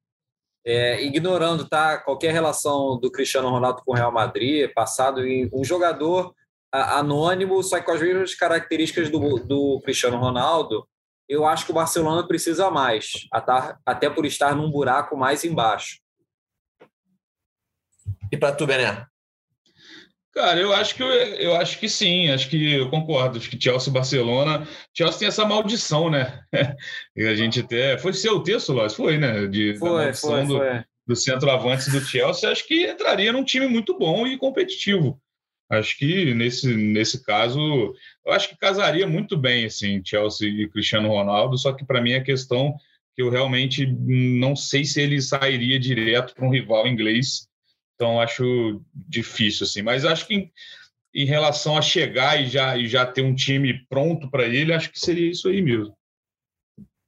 [0.63, 5.63] É, ignorando tá, qualquer relação do Cristiano Ronaldo com o Real Madrid, passado em um
[5.63, 6.35] jogador
[6.71, 10.87] anônimo, só que com as mesmas características do, do Cristiano Ronaldo,
[11.27, 13.27] eu acho que o Barcelona precisa mais,
[13.83, 15.99] até por estar num buraco mais embaixo.
[18.31, 19.05] E para tu, Bené?
[20.31, 23.37] Cara, eu acho que eu, eu, acho que sim, acho que eu concordo.
[23.37, 24.67] Acho que Chelsea e Barcelona.
[24.95, 26.39] Chelsea tem essa maldição, né?
[27.15, 27.97] e a gente até.
[27.97, 28.93] Foi seu texto, Lóis?
[28.93, 29.47] Foi, né?
[29.47, 30.83] De, foi, da maldição foi, do, foi.
[31.07, 32.49] do centroavante do Chelsea.
[32.49, 35.19] Acho que entraria num time muito bom e competitivo.
[35.69, 37.59] Acho que nesse, nesse caso,
[38.25, 41.57] eu acho que casaria muito bem, assim, Chelsea e Cristiano Ronaldo.
[41.57, 42.75] Só que para mim a questão
[43.15, 47.48] que eu realmente não sei se ele sairia direto para um rival inglês
[47.99, 49.81] então, acho difícil, assim.
[49.81, 50.51] Mas acho que em,
[51.13, 54.89] em relação a chegar e já, e já ter um time pronto para ele, acho
[54.89, 55.93] que seria isso aí mesmo.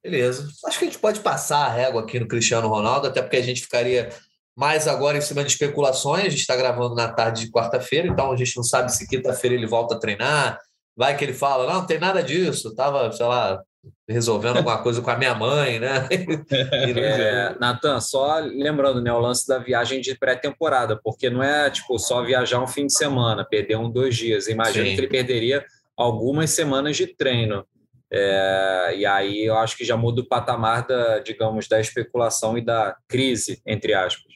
[0.04, 0.46] Beleza.
[0.66, 3.42] Acho que a gente pode passar a régua aqui no Cristiano Ronaldo, até porque a
[3.42, 4.10] gente ficaria
[4.54, 6.26] mais agora em cima de especulações.
[6.26, 9.56] A gente está gravando na tarde de quarta-feira, então a gente não sabe se quinta-feira
[9.56, 10.58] ele volta a treinar.
[10.94, 13.62] Vai que ele fala, não, não tem nada disso, tava, sei lá,
[14.08, 16.08] resolvendo alguma coisa com a minha mãe, né?
[16.50, 21.98] é, Natan, só lembrando, né, o lance da viagem de pré-temporada, porque não é tipo
[21.98, 24.48] só viajar um fim de semana, perder um dois dias.
[24.48, 24.94] Imagino Sim.
[24.94, 25.64] que ele perderia
[25.96, 27.66] algumas semanas de treino.
[28.10, 32.60] É, e aí eu acho que já muda o patamar da, digamos, da especulação e
[32.60, 34.32] da crise, entre aspas.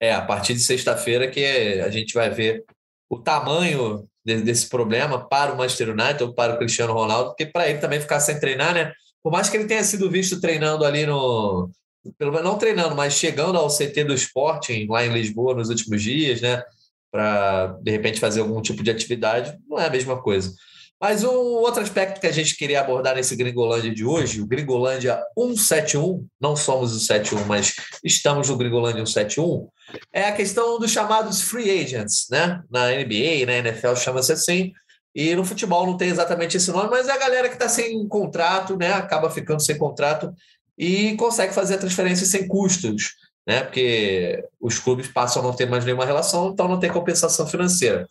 [0.00, 1.44] É, a partir de sexta-feira que
[1.80, 2.64] a gente vai ver
[3.08, 7.68] o tamanho desse problema para o Manchester United ou para o Cristiano Ronaldo, porque para
[7.68, 8.92] ele também ficar sem treinar, né?
[9.22, 11.70] Por mais que ele tenha sido visto treinando ali no.
[12.18, 16.02] Pelo menos não treinando, mas chegando ao CT do Sporting lá em Lisboa nos últimos
[16.02, 16.62] dias, né?
[17.10, 20.52] Para de repente fazer algum tipo de atividade, não é a mesma coisa.
[21.00, 25.22] Mas um outro aspecto que a gente queria abordar nesse Gringolândia de hoje, o Gringolândia
[25.38, 29.68] 171, não somos o 71, mas estamos no Gringolândia 171,
[30.12, 32.62] é a questão dos chamados free agents, né?
[32.70, 34.72] Na NBA, na NFL chama-se assim,
[35.14, 38.06] e no futebol não tem exatamente esse nome, mas é a galera que está sem
[38.08, 38.92] contrato, né?
[38.92, 40.32] Acaba ficando sem contrato
[40.78, 43.14] e consegue fazer a transferência sem custos,
[43.46, 43.62] né?
[43.62, 48.06] Porque os clubes passam a não ter mais nenhuma relação, então não tem compensação financeira.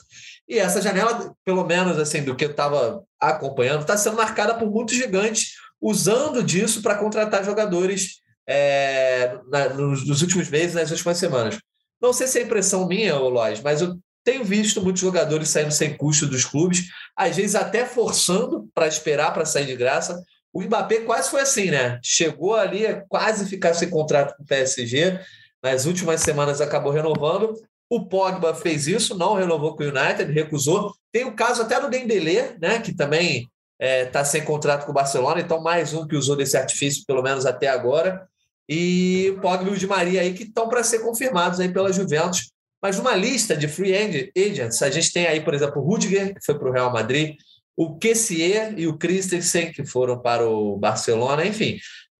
[0.47, 4.69] E essa janela, pelo menos assim, do que eu estava acompanhando, está sendo marcada por
[4.69, 11.17] muitos gigantes usando disso para contratar jogadores é, na, nos, nos, últimos meses, nas últimas
[11.17, 11.59] semanas.
[12.01, 15.95] Não sei se é impressão minha, Lois, mas eu tenho visto muitos jogadores saindo sem
[15.95, 20.21] custo dos clubes, às vezes até forçando para esperar para sair de graça.
[20.51, 21.99] O Mbappé quase foi assim, né?
[22.03, 25.19] Chegou ali quase ficar sem contrato com o PSG,
[25.61, 27.53] nas últimas semanas acabou renovando,
[27.89, 30.93] o Pogba fez isso, não renovou com o United, recusou.
[31.11, 34.91] Tem o caso até do Dembélé, né, que também está é, tá sem contrato com
[34.91, 38.27] o Barcelona, então mais um que usou desse artifício, pelo menos até agora.
[38.67, 41.93] E o Pogba e o Di Maria aí que estão para ser confirmados aí pela
[41.93, 42.51] Juventus.
[42.81, 43.95] Mas numa lista de free
[44.35, 47.35] agents, a gente tem aí, por exemplo, o Rudiger, que foi para o Real Madrid,
[47.75, 51.77] o Kessier e o Christensen, que foram para o Barcelona, enfim.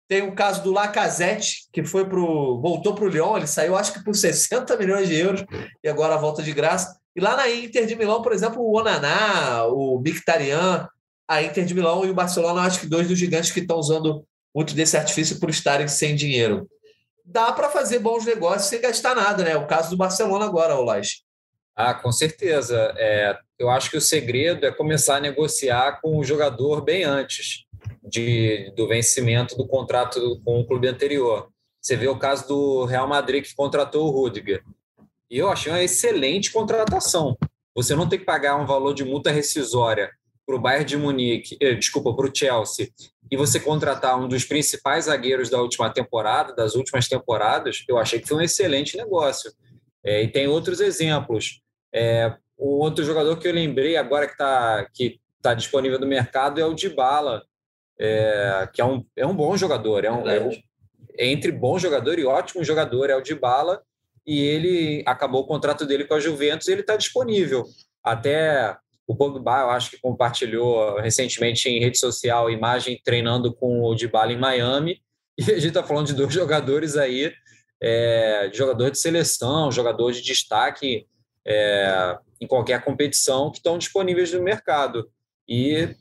[0.08, 3.94] Tem o caso do Lacazette, que foi pro, voltou para o Lyon, ele saiu acho
[3.94, 5.44] que por 60 milhões de euros
[5.84, 7.00] e agora volta de graça.
[7.16, 10.88] E lá na Inter de Milão, por exemplo, o Onaná, o Mkhitaryan,
[11.28, 14.26] a Inter de Milão e o Barcelona, acho que dois dos gigantes que estão usando
[14.54, 16.70] muito desse artifício por estarem sem dinheiro.
[17.24, 19.58] Dá para fazer bons negócios sem gastar nada, né?
[19.58, 21.24] O caso do Barcelona agora, Olás.
[21.76, 22.94] Ah, com certeza.
[22.98, 27.65] É, eu acho que o segredo é começar a negociar com o jogador bem antes
[28.08, 31.50] de, do vencimento do contrato com o clube anterior.
[31.82, 34.64] Você vê o caso do Real Madrid que contratou o Rudiger.
[35.30, 37.38] E eu achei uma excelente contratação.
[37.76, 40.10] Você não tem que pagar um valor de multa rescisória
[40.46, 42.90] para o Bayern de Munique, eh, desculpa, para o Chelsea,
[43.32, 48.20] e você contratar um dos principais zagueiros da última temporada, das últimas temporadas, eu achei
[48.20, 49.52] que foi um excelente negócio.
[50.04, 51.62] É, e tem outros exemplos.
[51.94, 56.62] É, o outro jogador que eu lembrei agora que está que tá disponível no mercado
[56.62, 57.44] é o Dybala,
[58.00, 60.52] é, que é um, é um bom jogador, é, um, é um,
[61.18, 63.82] é entre bom jogador e ótimo jogador, é o Dybala,
[64.26, 67.64] e ele acabou o contrato dele com a Juventus e ele está disponível.
[68.04, 68.76] Até
[69.08, 74.34] o Pogba, eu acho que compartilhou recentemente em rede social imagem treinando com o Dybala
[74.34, 75.00] em Miami,
[75.38, 77.32] e a gente está falando de dois jogadores aí,
[77.82, 81.06] é, jogador de seleção, jogador de destaque
[81.46, 85.10] é, em qualquer competição que estão disponíveis no mercado.
[85.48, 85.96] E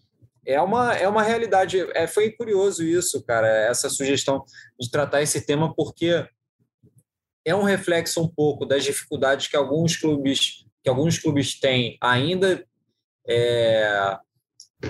[0.46, 1.80] é uma, é uma realidade.
[1.94, 4.44] É, foi curioso isso, cara, essa sugestão
[4.78, 6.26] de tratar esse tema, porque
[7.44, 12.62] é um reflexo um pouco das dificuldades que alguns clubes que alguns clubes têm ainda
[13.26, 14.18] é,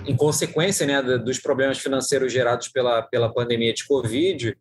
[0.04, 4.58] em consequência né, dos problemas financeiros gerados pela, pela pandemia de Covid,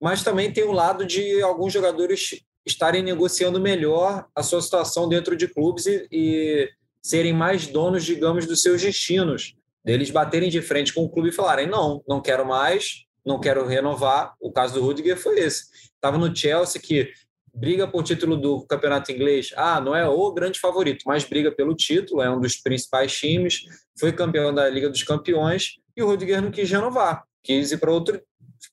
[0.00, 5.36] mas também tem o lado de alguns jogadores estarem negociando melhor a sua situação dentro
[5.36, 6.70] de clubes e, e
[7.02, 9.57] serem mais donos, digamos, dos seus destinos
[9.88, 13.66] deles baterem de frente com o clube e falarem: não, não quero mais, não quero
[13.66, 14.34] renovar.
[14.38, 15.64] O caso do Rudiger foi esse.
[15.94, 17.10] Estava no Chelsea, que
[17.54, 19.50] briga por título do campeonato inglês.
[19.56, 23.64] Ah, não é o grande favorito, mas briga pelo título, é um dos principais times,
[23.98, 27.90] foi campeão da Liga dos Campeões e o Rudiger não quis renovar, quis ir para
[27.90, 28.20] outro,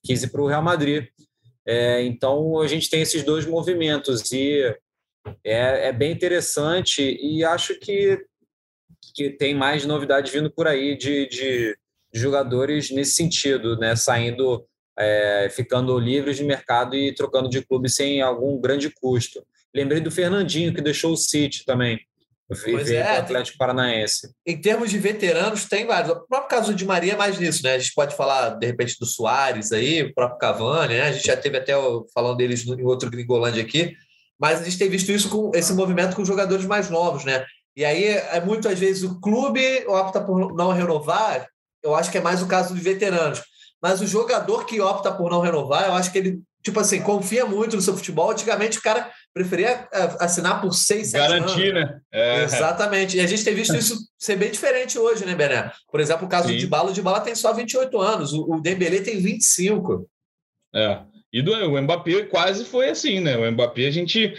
[0.04, 1.06] quis ir para o Real Madrid.
[1.66, 4.62] É, então a gente tem esses dois movimentos e
[5.42, 8.22] é, é bem interessante e acho que
[9.16, 11.76] que tem mais novidades vindo por aí de, de
[12.12, 13.96] jogadores nesse sentido, né?
[13.96, 14.66] Saindo,
[14.98, 19.42] é, ficando livres de mercado e trocando de clube sem algum grande custo.
[19.74, 21.98] Lembrei do Fernandinho, que deixou o City também.
[22.48, 24.30] Pois é, o Atlético Paranaense.
[24.46, 26.12] Em termos de veteranos, tem vários.
[26.12, 27.74] O próprio caso de Maria é mais nisso, né?
[27.74, 31.02] A gente pode falar, de repente, do Soares aí, o próprio Cavani, né?
[31.02, 31.72] A gente já teve até
[32.14, 33.96] falando deles em outro Gringolândia aqui,
[34.38, 37.44] mas a gente tem visto isso com esse movimento com jogadores mais novos, né?
[37.76, 41.46] E aí, é, muitas vezes, o clube opta por não renovar,
[41.82, 43.42] eu acho que é mais o caso dos veteranos.
[43.82, 47.44] Mas o jogador que opta por não renovar, eu acho que ele, tipo assim, confia
[47.44, 48.30] muito no seu futebol.
[48.30, 51.90] Antigamente, o cara preferia é, assinar por seis, sete Garantir, anos.
[51.90, 52.00] né?
[52.10, 52.42] É.
[52.44, 53.18] Exatamente.
[53.18, 55.70] E a gente tem visto isso ser bem diferente hoje, né, Bené?
[55.90, 56.56] Por exemplo, o caso Sim.
[56.56, 60.08] de Bala, o de Bala tem só 28 anos, o Dembélé tem 25.
[60.74, 61.00] É.
[61.32, 63.36] E do o Mbappé quase foi assim, né?
[63.36, 64.34] O Mbappé a gente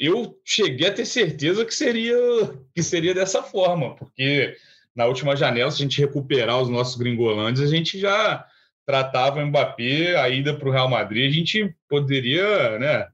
[0.00, 2.16] eu cheguei a ter certeza que seria,
[2.74, 4.56] que seria dessa forma, porque
[4.96, 8.44] na última janela, se a gente recuperar os nossos gringolândios, a gente já
[8.86, 13.06] tratava o Mbappé, a ida para o Real Madrid, a gente poderia, né?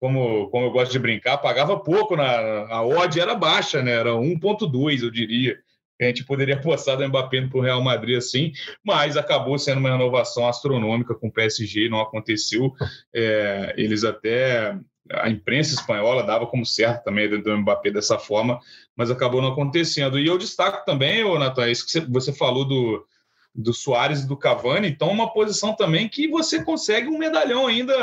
[0.00, 2.24] Como, como eu gosto de brincar, pagava pouco, na,
[2.68, 3.90] a odd era baixa, né?
[3.90, 5.58] Era 1,2, eu diria.
[6.00, 8.52] A gente poderia apostar do Mbappé para o Real Madrid assim,
[8.84, 12.72] mas acabou sendo uma renovação astronômica com o PSG, não aconteceu.
[13.12, 14.78] É, eles até
[15.12, 18.60] a imprensa espanhola dava como certo também do Mbappé dessa forma,
[18.96, 20.18] mas acabou não acontecendo.
[20.18, 23.06] E eu destaco também, Natan, isso que você falou do,
[23.54, 27.94] do Soares e do Cavani, então uma posição também que você consegue um medalhão ainda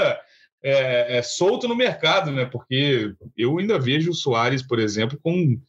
[0.64, 2.46] é, é, solto no mercado, né?
[2.46, 5.62] Porque eu ainda vejo o Soares, por exemplo, com,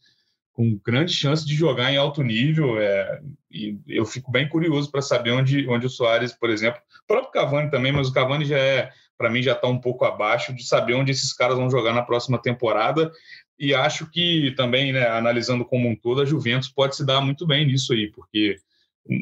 [0.51, 3.21] com grande chance de jogar em alto nível, é,
[3.51, 7.31] e eu fico bem curioso para saber onde, onde o Soares, por exemplo, o próprio
[7.31, 10.63] Cavani também, mas o Cavani já é para mim já está um pouco abaixo de
[10.63, 13.11] saber onde esses caras vão jogar na próxima temporada.
[13.59, 17.45] E acho que também, né, analisando como um todo, a Juventus pode se dar muito
[17.47, 18.57] bem nisso aí, porque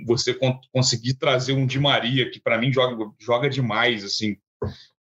[0.06, 0.38] você
[0.74, 4.36] conseguir trazer um Di Maria, que para mim joga, joga demais, assim,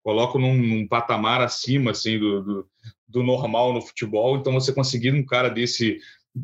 [0.02, 2.68] coloco num, num patamar acima assim, do, do,
[3.06, 4.36] do, normal no futebol.
[4.36, 5.98] Então, você conseguir um cara desse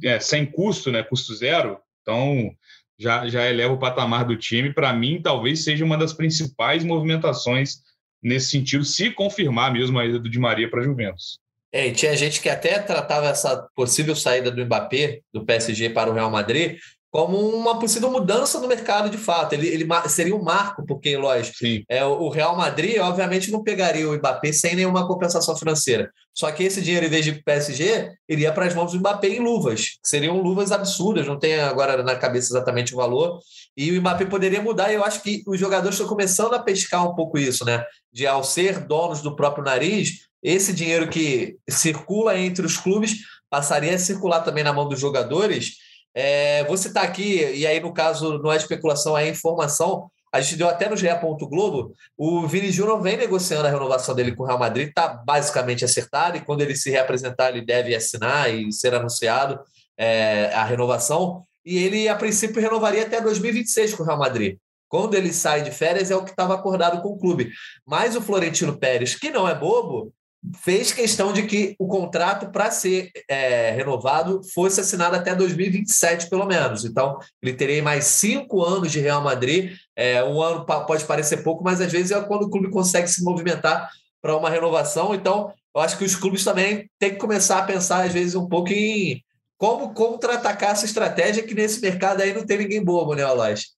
[0.05, 2.55] é, sem custo, né, custo zero, então
[2.99, 4.73] já, já eleva o patamar do time.
[4.73, 7.83] Para mim, talvez seja uma das principais movimentações
[8.23, 11.39] nesse sentido, se confirmar mesmo a ida do Di Maria para a Juventus.
[11.73, 16.15] É, tinha gente que até tratava essa possível saída do Mbappé do PSG para o
[16.15, 16.79] Real Madrid
[17.17, 19.55] como uma possível mudança no mercado de fato.
[19.55, 21.57] Ele, ele seria um marco, porque, lógico,
[21.89, 26.11] é, o Real Madrid, obviamente, não pegaria o Mbappé sem nenhuma compensação financeira.
[26.35, 29.39] Só que esse dinheiro, em vez de PSG, iria para as mãos do Mbappé em
[29.39, 33.41] luvas, seriam luvas absurdas, não tenho agora na cabeça exatamente o valor.
[33.75, 37.11] E o Mbappé poderia mudar, e eu acho que os jogadores estão começando a pescar
[37.11, 37.83] um pouco isso, né?
[38.13, 43.95] De ao ser donos do próprio nariz, esse dinheiro que circula entre os clubes passaria
[43.95, 45.86] a circular também na mão dos jogadores
[46.19, 50.11] é, vou citar aqui, e aí no caso não é especulação, é informação.
[50.33, 51.07] A gente deu até no GE.
[51.41, 51.93] Globo.
[52.17, 56.39] O Vini Júnior vem negociando a renovação dele com o Real Madrid, está basicamente acertado,
[56.39, 59.61] e quando ele se reapresentar, ele deve assinar e ser anunciado
[59.99, 61.43] é, a renovação.
[61.63, 64.57] E ele, a princípio, renovaria até 2026 com o Real Madrid.
[64.89, 67.51] Quando ele sai de férias, é o que estava acordado com o clube.
[67.85, 70.15] Mas o Florentino Pérez, que não é bobo,
[70.63, 76.47] fez questão de que o contrato, para ser é, renovado, fosse assinado até 2027, pelo
[76.47, 76.85] menos.
[76.85, 79.77] Então, ele teria mais cinco anos de Real Madrid.
[79.95, 83.25] É, um ano pode parecer pouco, mas às vezes é quando o clube consegue se
[83.25, 83.91] movimentar
[84.23, 85.15] para uma renovação.
[85.15, 88.49] Então, eu acho que os clubes também têm que começar a pensar, às vezes, um
[88.49, 89.23] pouco em
[89.59, 93.75] como contra-atacar essa estratégia, que nesse mercado aí não tem ninguém bobo, né, Aloys?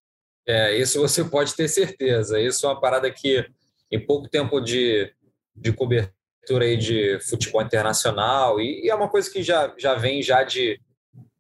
[0.46, 2.40] É, isso você pode ter certeza.
[2.40, 3.46] Isso é uma parada que,
[3.90, 5.12] em pouco tempo de,
[5.54, 6.17] de cobertura,
[6.56, 10.80] aí de futebol internacional e, e, é uma coisa que já, já vem já de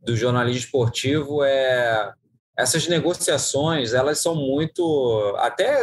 [0.00, 2.12] do jornalismo esportivo é
[2.56, 5.78] essas negociações elas são muito até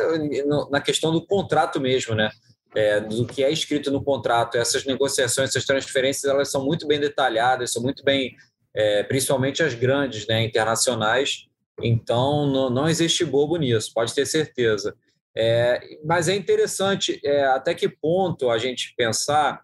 [0.69, 2.29] na questão do contrato mesmo né?
[2.75, 6.99] É, do que é escrito no contrato essas negociações essas transferências elas são muito bem
[6.99, 8.35] detalhadas são muito bem
[8.75, 11.45] é, principalmente as grandes né internacionais.
[11.81, 14.95] Então não, não existe bobo nisso pode ter certeza
[15.37, 19.61] é, mas é interessante é, até que ponto a gente pensar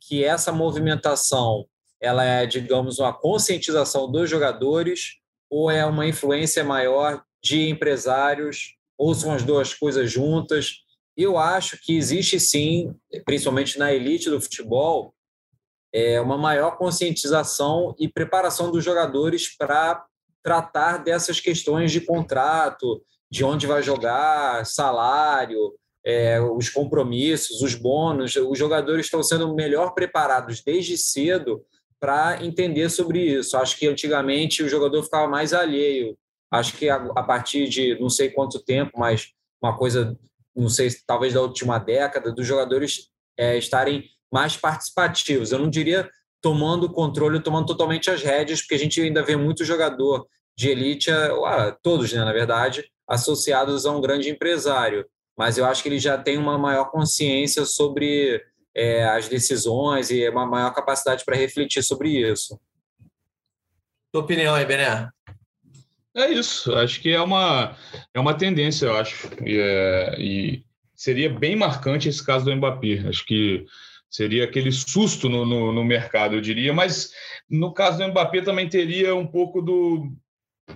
[0.00, 1.66] que essa movimentação
[2.00, 5.18] ela é, digamos, uma conscientização dos jogadores
[5.50, 10.84] ou é uma influência maior de empresários ou são as duas coisas juntas.
[11.16, 12.94] Eu acho que existe sim,
[13.24, 15.14] principalmente na elite do futebol,
[15.92, 20.04] é uma maior conscientização e preparação dos jogadores para
[20.42, 25.74] tratar dessas questões de contrato, de onde vai jogar, salário,
[26.04, 28.34] é, os compromissos, os bônus.
[28.36, 31.62] Os jogadores estão sendo melhor preparados desde cedo
[32.00, 33.56] para entender sobre isso.
[33.56, 36.16] Acho que antigamente o jogador ficava mais alheio.
[36.50, 40.16] Acho que a, a partir de não sei quanto tempo, mas uma coisa,
[40.56, 45.52] não sei, talvez da última década, dos jogadores é, estarem mais participativos.
[45.52, 46.08] Eu não diria
[46.40, 50.26] tomando controle, tomando totalmente as rédeas, porque a gente ainda vê muito jogador
[50.56, 55.06] de elite, ah, todos, né, na verdade, associados a um grande empresário,
[55.36, 58.42] mas eu acho que ele já tem uma maior consciência sobre
[58.74, 62.60] é, as decisões e uma maior capacidade para refletir sobre isso.
[64.12, 65.08] Tua opinião aí, Bené?
[66.16, 67.76] É isso, acho que é uma,
[68.12, 69.28] é uma tendência, eu acho.
[69.44, 73.08] E, é, e seria bem marcante esse caso do Mbappé.
[73.08, 73.64] Acho que
[74.10, 77.12] seria aquele susto no, no, no, mercado, eu diria, mas
[77.48, 80.10] no caso do Mbappé também teria um pouco do,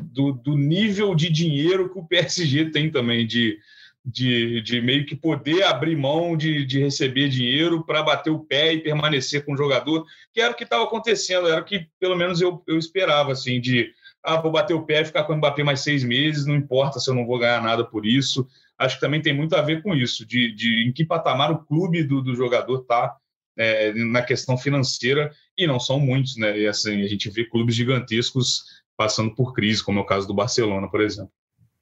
[0.01, 3.59] do, do nível de dinheiro que o PSG tem também, de,
[4.05, 8.73] de, de meio que poder abrir mão de, de receber dinheiro para bater o pé
[8.73, 12.17] e permanecer com o jogador, que era o que estava acontecendo, era o que pelo
[12.17, 15.37] menos eu, eu esperava, assim, de ah, vou bater o pé e ficar com o
[15.37, 18.47] Mbappé mais seis meses, não importa se eu não vou ganhar nada por isso.
[18.79, 21.65] Acho que também tem muito a ver com isso, de, de em que patamar o
[21.65, 23.17] clube do, do jogador está
[23.57, 26.59] é, na questão financeira, e não são muitos, né?
[26.59, 28.65] E assim, a gente vê clubes gigantescos
[28.97, 31.33] passando por crise, como é o caso do Barcelona, por exemplo.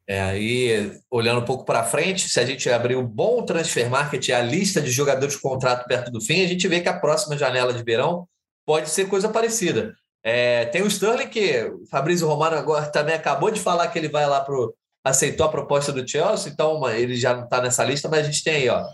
[0.07, 4.31] É, aí, olhando um pouco para frente, se a gente abrir um bom transfer market,
[4.31, 7.39] a lista de jogadores de contrato perto do fim, a gente vê que a próxima
[7.39, 8.27] janela de verão
[8.67, 9.95] pode ser coisa parecida.
[10.23, 14.09] É, tem o Sterling, que o Fabrício Romano agora também acabou de falar que ele
[14.09, 14.55] vai lá para
[15.03, 18.45] aceitou a proposta do Chelsea, então ele já não está nessa lista, mas a gente
[18.45, 18.85] tem aí, ó,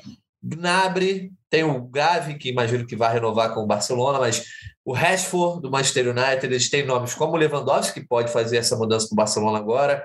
[0.42, 4.44] Gnabry, tem o Gavi, que imagino que vai renovar com o Barcelona, mas
[4.87, 8.76] o Rashford, do Manchester United, eles têm nomes como o Lewandowski, que pode fazer essa
[8.76, 10.05] mudança com o Barcelona agora.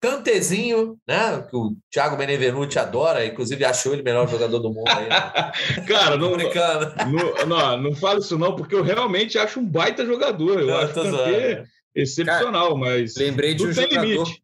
[0.00, 1.46] Cantezinho, né?
[1.48, 5.08] Que o Thiago Benevenuti adora, inclusive achou ele o melhor jogador do mundo aí.
[5.08, 5.52] Né?
[5.86, 10.58] Cara, não, não, não, não falo isso não, porque eu realmente acho um baita jogador.
[10.60, 11.64] Eu não, acho que
[11.94, 13.14] excepcional, Cara, mas.
[13.16, 14.04] Lembrei de um jogador.
[14.04, 14.42] Limite.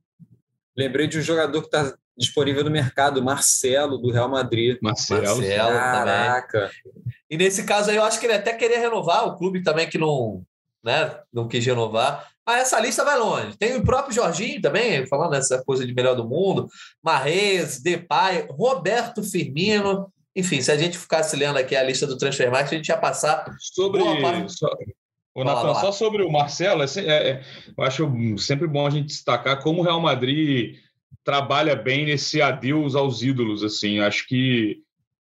[0.77, 4.79] Lembrei de um jogador que está disponível no mercado, Marcelo, do Real Madrid.
[4.83, 6.61] Marcelo, Marcelo Caraca.
[6.61, 7.15] Também.
[7.31, 9.99] E nesse caso aí, eu acho que ele até queria renovar, o clube também que
[9.99, 10.43] não,
[10.85, 12.29] né, não quis renovar.
[12.47, 13.57] Mas essa lista vai longe.
[13.57, 16.67] Tem o próprio Jorginho também, falando essa coisa de melhor do mundo.
[17.03, 20.13] Marrez, Depay, Roberto Firmino.
[20.35, 23.45] enfim, se a gente ficasse lendo aqui a lista do Transfermarkt, a gente ia passar
[23.59, 27.43] sobre o Nathan, só sobre o Marcelo, é, é,
[27.77, 30.77] eu acho sempre bom a gente destacar como o Real Madrid
[31.25, 34.83] trabalha bem nesse adeus aos ídolos, assim, acho que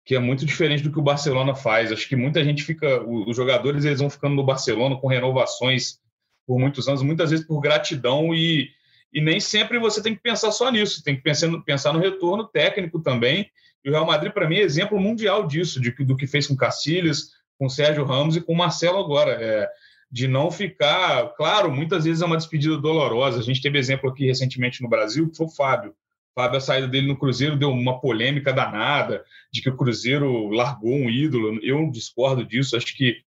[0.05, 1.91] que é muito diferente do que o Barcelona faz.
[1.91, 5.99] Acho que muita gente fica, os jogadores eles vão ficando no Barcelona com renovações
[6.45, 8.69] por muitos anos, muitas vezes por gratidão e,
[9.11, 11.99] e nem sempre você tem que pensar só nisso, tem que pensar no, pensar no
[11.99, 13.49] retorno técnico também.
[13.83, 16.55] E o Real Madrid, para mim, é exemplo mundial disso, de, do que fez com
[16.55, 19.31] Cacilhas, com Sérgio Ramos e com Marcelo agora.
[19.31, 19.67] É,
[20.11, 21.29] de não ficar.
[21.35, 23.39] Claro, muitas vezes é uma despedida dolorosa.
[23.39, 25.91] A gente teve exemplo aqui recentemente no Brasil, que foi o Fábio.
[25.91, 30.49] O Fábio, a saída dele no Cruzeiro deu uma polêmica danada de que o Cruzeiro
[30.49, 31.59] largou um ídolo.
[31.63, 32.75] Eu discordo disso.
[32.75, 33.17] Acho que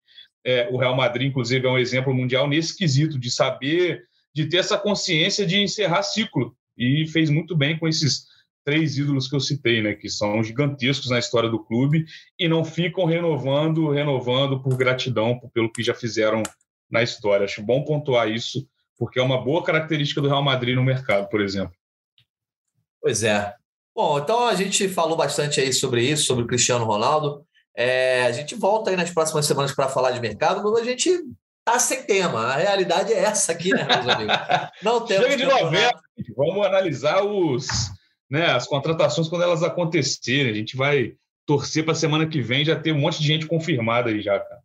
[0.44, 4.04] é, o Real Madrid, inclusive, é um exemplo mundial nesse quesito de saber,
[4.34, 6.54] de ter essa consciência de encerrar ciclo.
[6.76, 8.26] E fez muito bem com esses
[8.68, 12.04] três ídolos que eu citei, né, que são gigantescos na história do clube
[12.38, 16.42] e não ficam renovando, renovando por gratidão pelo que já fizeram
[16.90, 17.44] na história.
[17.44, 18.66] Acho bom pontuar isso,
[18.98, 21.74] porque é uma boa característica do Real Madrid no mercado, por exemplo.
[23.00, 23.54] Pois é.
[23.94, 27.44] Bom, então a gente falou bastante aí sobre isso, sobre o Cristiano Ronaldo.
[27.76, 31.10] É, a gente volta aí nas próximas semanas para falar de mercado, mas a gente
[31.64, 32.46] tá sem tema.
[32.46, 34.36] A realidade é essa aqui, né, meus amigos?
[34.82, 36.00] Não temos Chega de novela,
[36.36, 37.66] vamos analisar os,
[38.30, 40.50] né, as contratações quando elas acontecerem.
[40.50, 41.14] A gente vai
[41.46, 44.38] torcer para a semana que vem já ter um monte de gente confirmada aí já,
[44.38, 44.60] cara.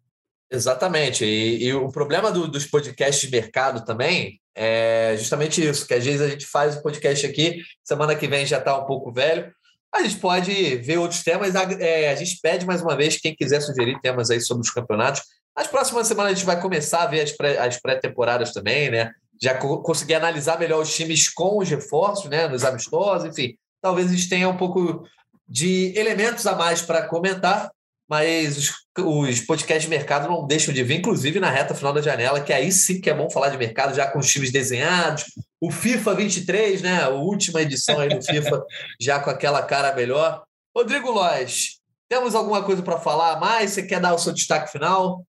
[0.52, 1.26] Exatamente.
[1.26, 6.06] E, e o problema do, dos podcasts de mercado também é justamente isso, que às
[6.06, 9.52] vezes a gente faz o podcast aqui, semana que vem já está um pouco velho.
[9.94, 11.54] A gente pode ver outros temas.
[11.56, 15.22] É, a gente pede mais uma vez, quem quiser sugerir temas aí sobre os campeonatos.
[15.56, 19.12] Nas próximas semanas a gente vai começar a ver as, pré, as pré-temporadas também, né?
[19.42, 22.48] Já co conseguir analisar melhor os times com os reforços, né?
[22.48, 23.56] Nos amistosos, enfim.
[23.82, 25.04] Talvez a gente tenha um pouco
[25.48, 27.70] de elementos a mais para comentar
[28.10, 32.02] mas os, os podcasts de mercado não deixam de vir, inclusive na reta final da
[32.02, 35.26] janela, que aí sim que é bom falar de mercado, já com os times desenhados.
[35.62, 37.04] O FIFA 23, né?
[37.04, 38.64] A última edição aí do FIFA,
[39.00, 40.44] já com aquela cara melhor.
[40.76, 41.80] Rodrigo Lois,
[42.10, 43.72] temos alguma coisa para falar mais?
[43.72, 45.26] Você quer dar o seu destaque final?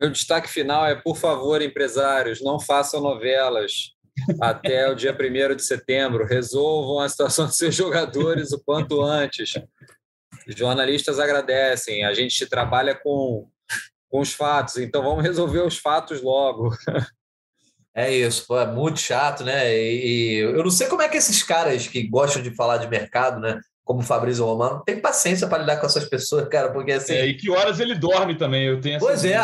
[0.00, 3.96] Meu destaque final é, por favor, empresários, não façam novelas
[4.40, 6.26] até o dia 1 de setembro.
[6.26, 9.54] Resolvam a situação dos seus jogadores o quanto antes.
[10.48, 13.46] Os jornalistas agradecem, a gente trabalha com,
[14.08, 16.70] com os fatos, então vamos resolver os fatos logo.
[17.94, 19.76] É isso, pô, é muito chato, né?
[19.76, 22.86] E, e, eu não sei como é que esses caras que gostam de falar de
[22.86, 23.60] mercado, né?
[23.82, 27.14] Como o Fabrício Romano, tem paciência para lidar com essas pessoas, cara, porque assim.
[27.14, 29.38] É, e que horas ele dorme também, eu tenho essa Pois é.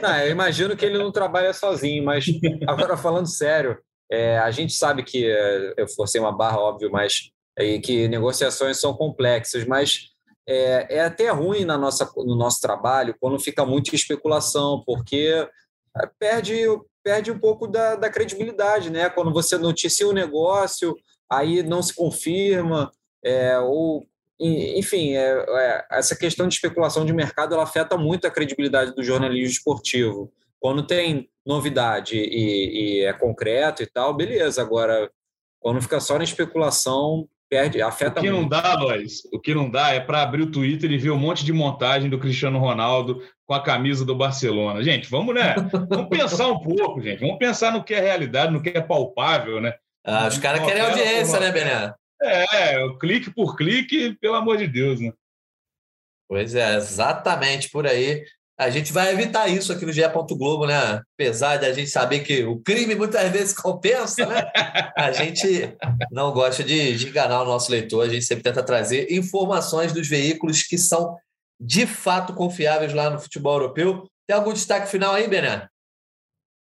[0.00, 2.26] não, eu imagino que ele não trabalha sozinho, mas
[2.68, 3.76] agora falando sério,
[4.08, 8.78] é, a gente sabe que é, eu forcei uma barra, óbvio, mas e que negociações
[8.78, 10.10] são complexas, mas
[10.46, 15.48] é, é, até ruim na nossa, no nosso trabalho quando fica muito especulação, porque
[15.96, 16.62] é, perde,
[17.02, 19.08] perde um pouco da, da credibilidade, né?
[19.08, 20.94] Quando você noticia um negócio,
[21.30, 22.92] aí não se confirma,
[23.24, 24.06] é, ou
[24.38, 29.02] enfim, é, é, essa questão de especulação de mercado ela afeta muito a credibilidade do
[29.02, 30.30] jornalismo esportivo.
[30.60, 34.60] Quando tem novidade e, e é concreto e tal, beleza.
[34.60, 35.10] Agora,
[35.58, 38.42] quando fica só na especulação, perde, afeta O que muito.
[38.42, 41.18] não dá, Lois, o que não dá é para abrir o Twitter e ver um
[41.18, 44.82] monte de montagem do Cristiano Ronaldo com a camisa do Barcelona.
[44.82, 45.54] Gente, vamos, né?
[45.88, 47.20] Vamos pensar um pouco, gente.
[47.20, 49.74] Vamos pensar no que é realidade, no que é palpável, né?
[50.04, 51.94] Ah, os caras querem audiência, né, Bené?
[52.22, 55.12] É, clique por clique, pelo amor de Deus, né?
[56.28, 58.24] Pois é, exatamente por aí.
[58.58, 60.02] A gente vai evitar isso aqui no GE.
[60.30, 61.02] Globo, né?
[61.14, 64.50] Apesar de a gente saber que o crime muitas vezes compensa, né?
[64.96, 65.76] A gente
[66.10, 70.08] não gosta de, de enganar o nosso leitor, a gente sempre tenta trazer informações dos
[70.08, 71.16] veículos que são
[71.60, 74.08] de fato confiáveis lá no futebol europeu.
[74.26, 75.68] Tem algum destaque final aí, Bené?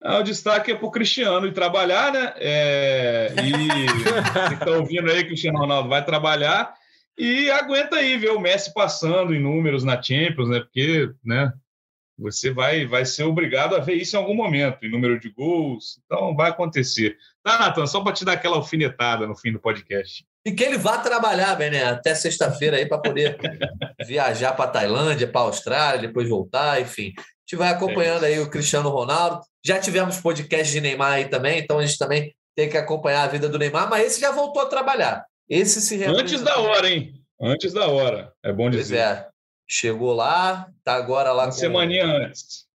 [0.03, 2.33] Ah, o destaque é para o Cristiano ir trabalhar, né?
[2.37, 3.53] É, e
[4.49, 6.75] você está ouvindo aí Cristiano Ronaldo vai trabalhar
[7.17, 10.61] e aguenta aí ver o Messi passando em números na Champions, né?
[10.61, 11.53] Porque, né?
[12.23, 16.01] Você vai, vai ser obrigado a ver isso em algum momento, em número de gols.
[16.07, 17.17] Então, vai acontecer.
[17.43, 17.87] Tá, Natan?
[17.87, 20.25] Só para te dar aquela alfinetada no fim do podcast.
[20.45, 23.37] E que ele vá trabalhar, Bené, até sexta-feira aí para poder
[24.07, 27.13] viajar para Tailândia, para Austrália, depois voltar, enfim.
[27.19, 29.41] A gente vai acompanhando é aí o Cristiano Ronaldo.
[29.65, 33.29] Já tivemos podcast de Neymar aí também, então a gente também tem que acompanhar a
[33.29, 35.25] vida do Neymar, mas esse já voltou a trabalhar.
[35.49, 37.15] Esse se Antes da hora, hein?
[37.41, 38.33] Antes da hora.
[38.43, 38.97] É bom dizer.
[38.97, 39.32] Pois é.
[39.75, 42.67] Chegou lá, está agora lá Uma com, semaninha antes.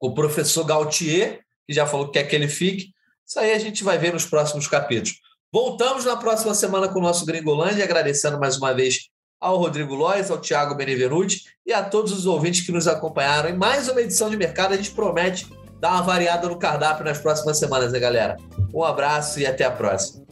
[0.00, 2.92] o professor Gautier, que já falou que quer que ele fique.
[3.26, 5.18] Isso aí a gente vai ver nos próximos capítulos.
[5.52, 9.08] Voltamos na próxima semana com o nosso Gringolândia, agradecendo mais uma vez
[9.40, 13.56] ao Rodrigo Lois, ao Thiago Benevenuti e a todos os ouvintes que nos acompanharam em
[13.56, 14.74] mais uma edição de mercado.
[14.74, 15.44] A gente promete
[15.80, 18.36] dar uma variada no cardápio nas próximas semanas, né, galera?
[18.72, 20.24] Um abraço e até a próxima.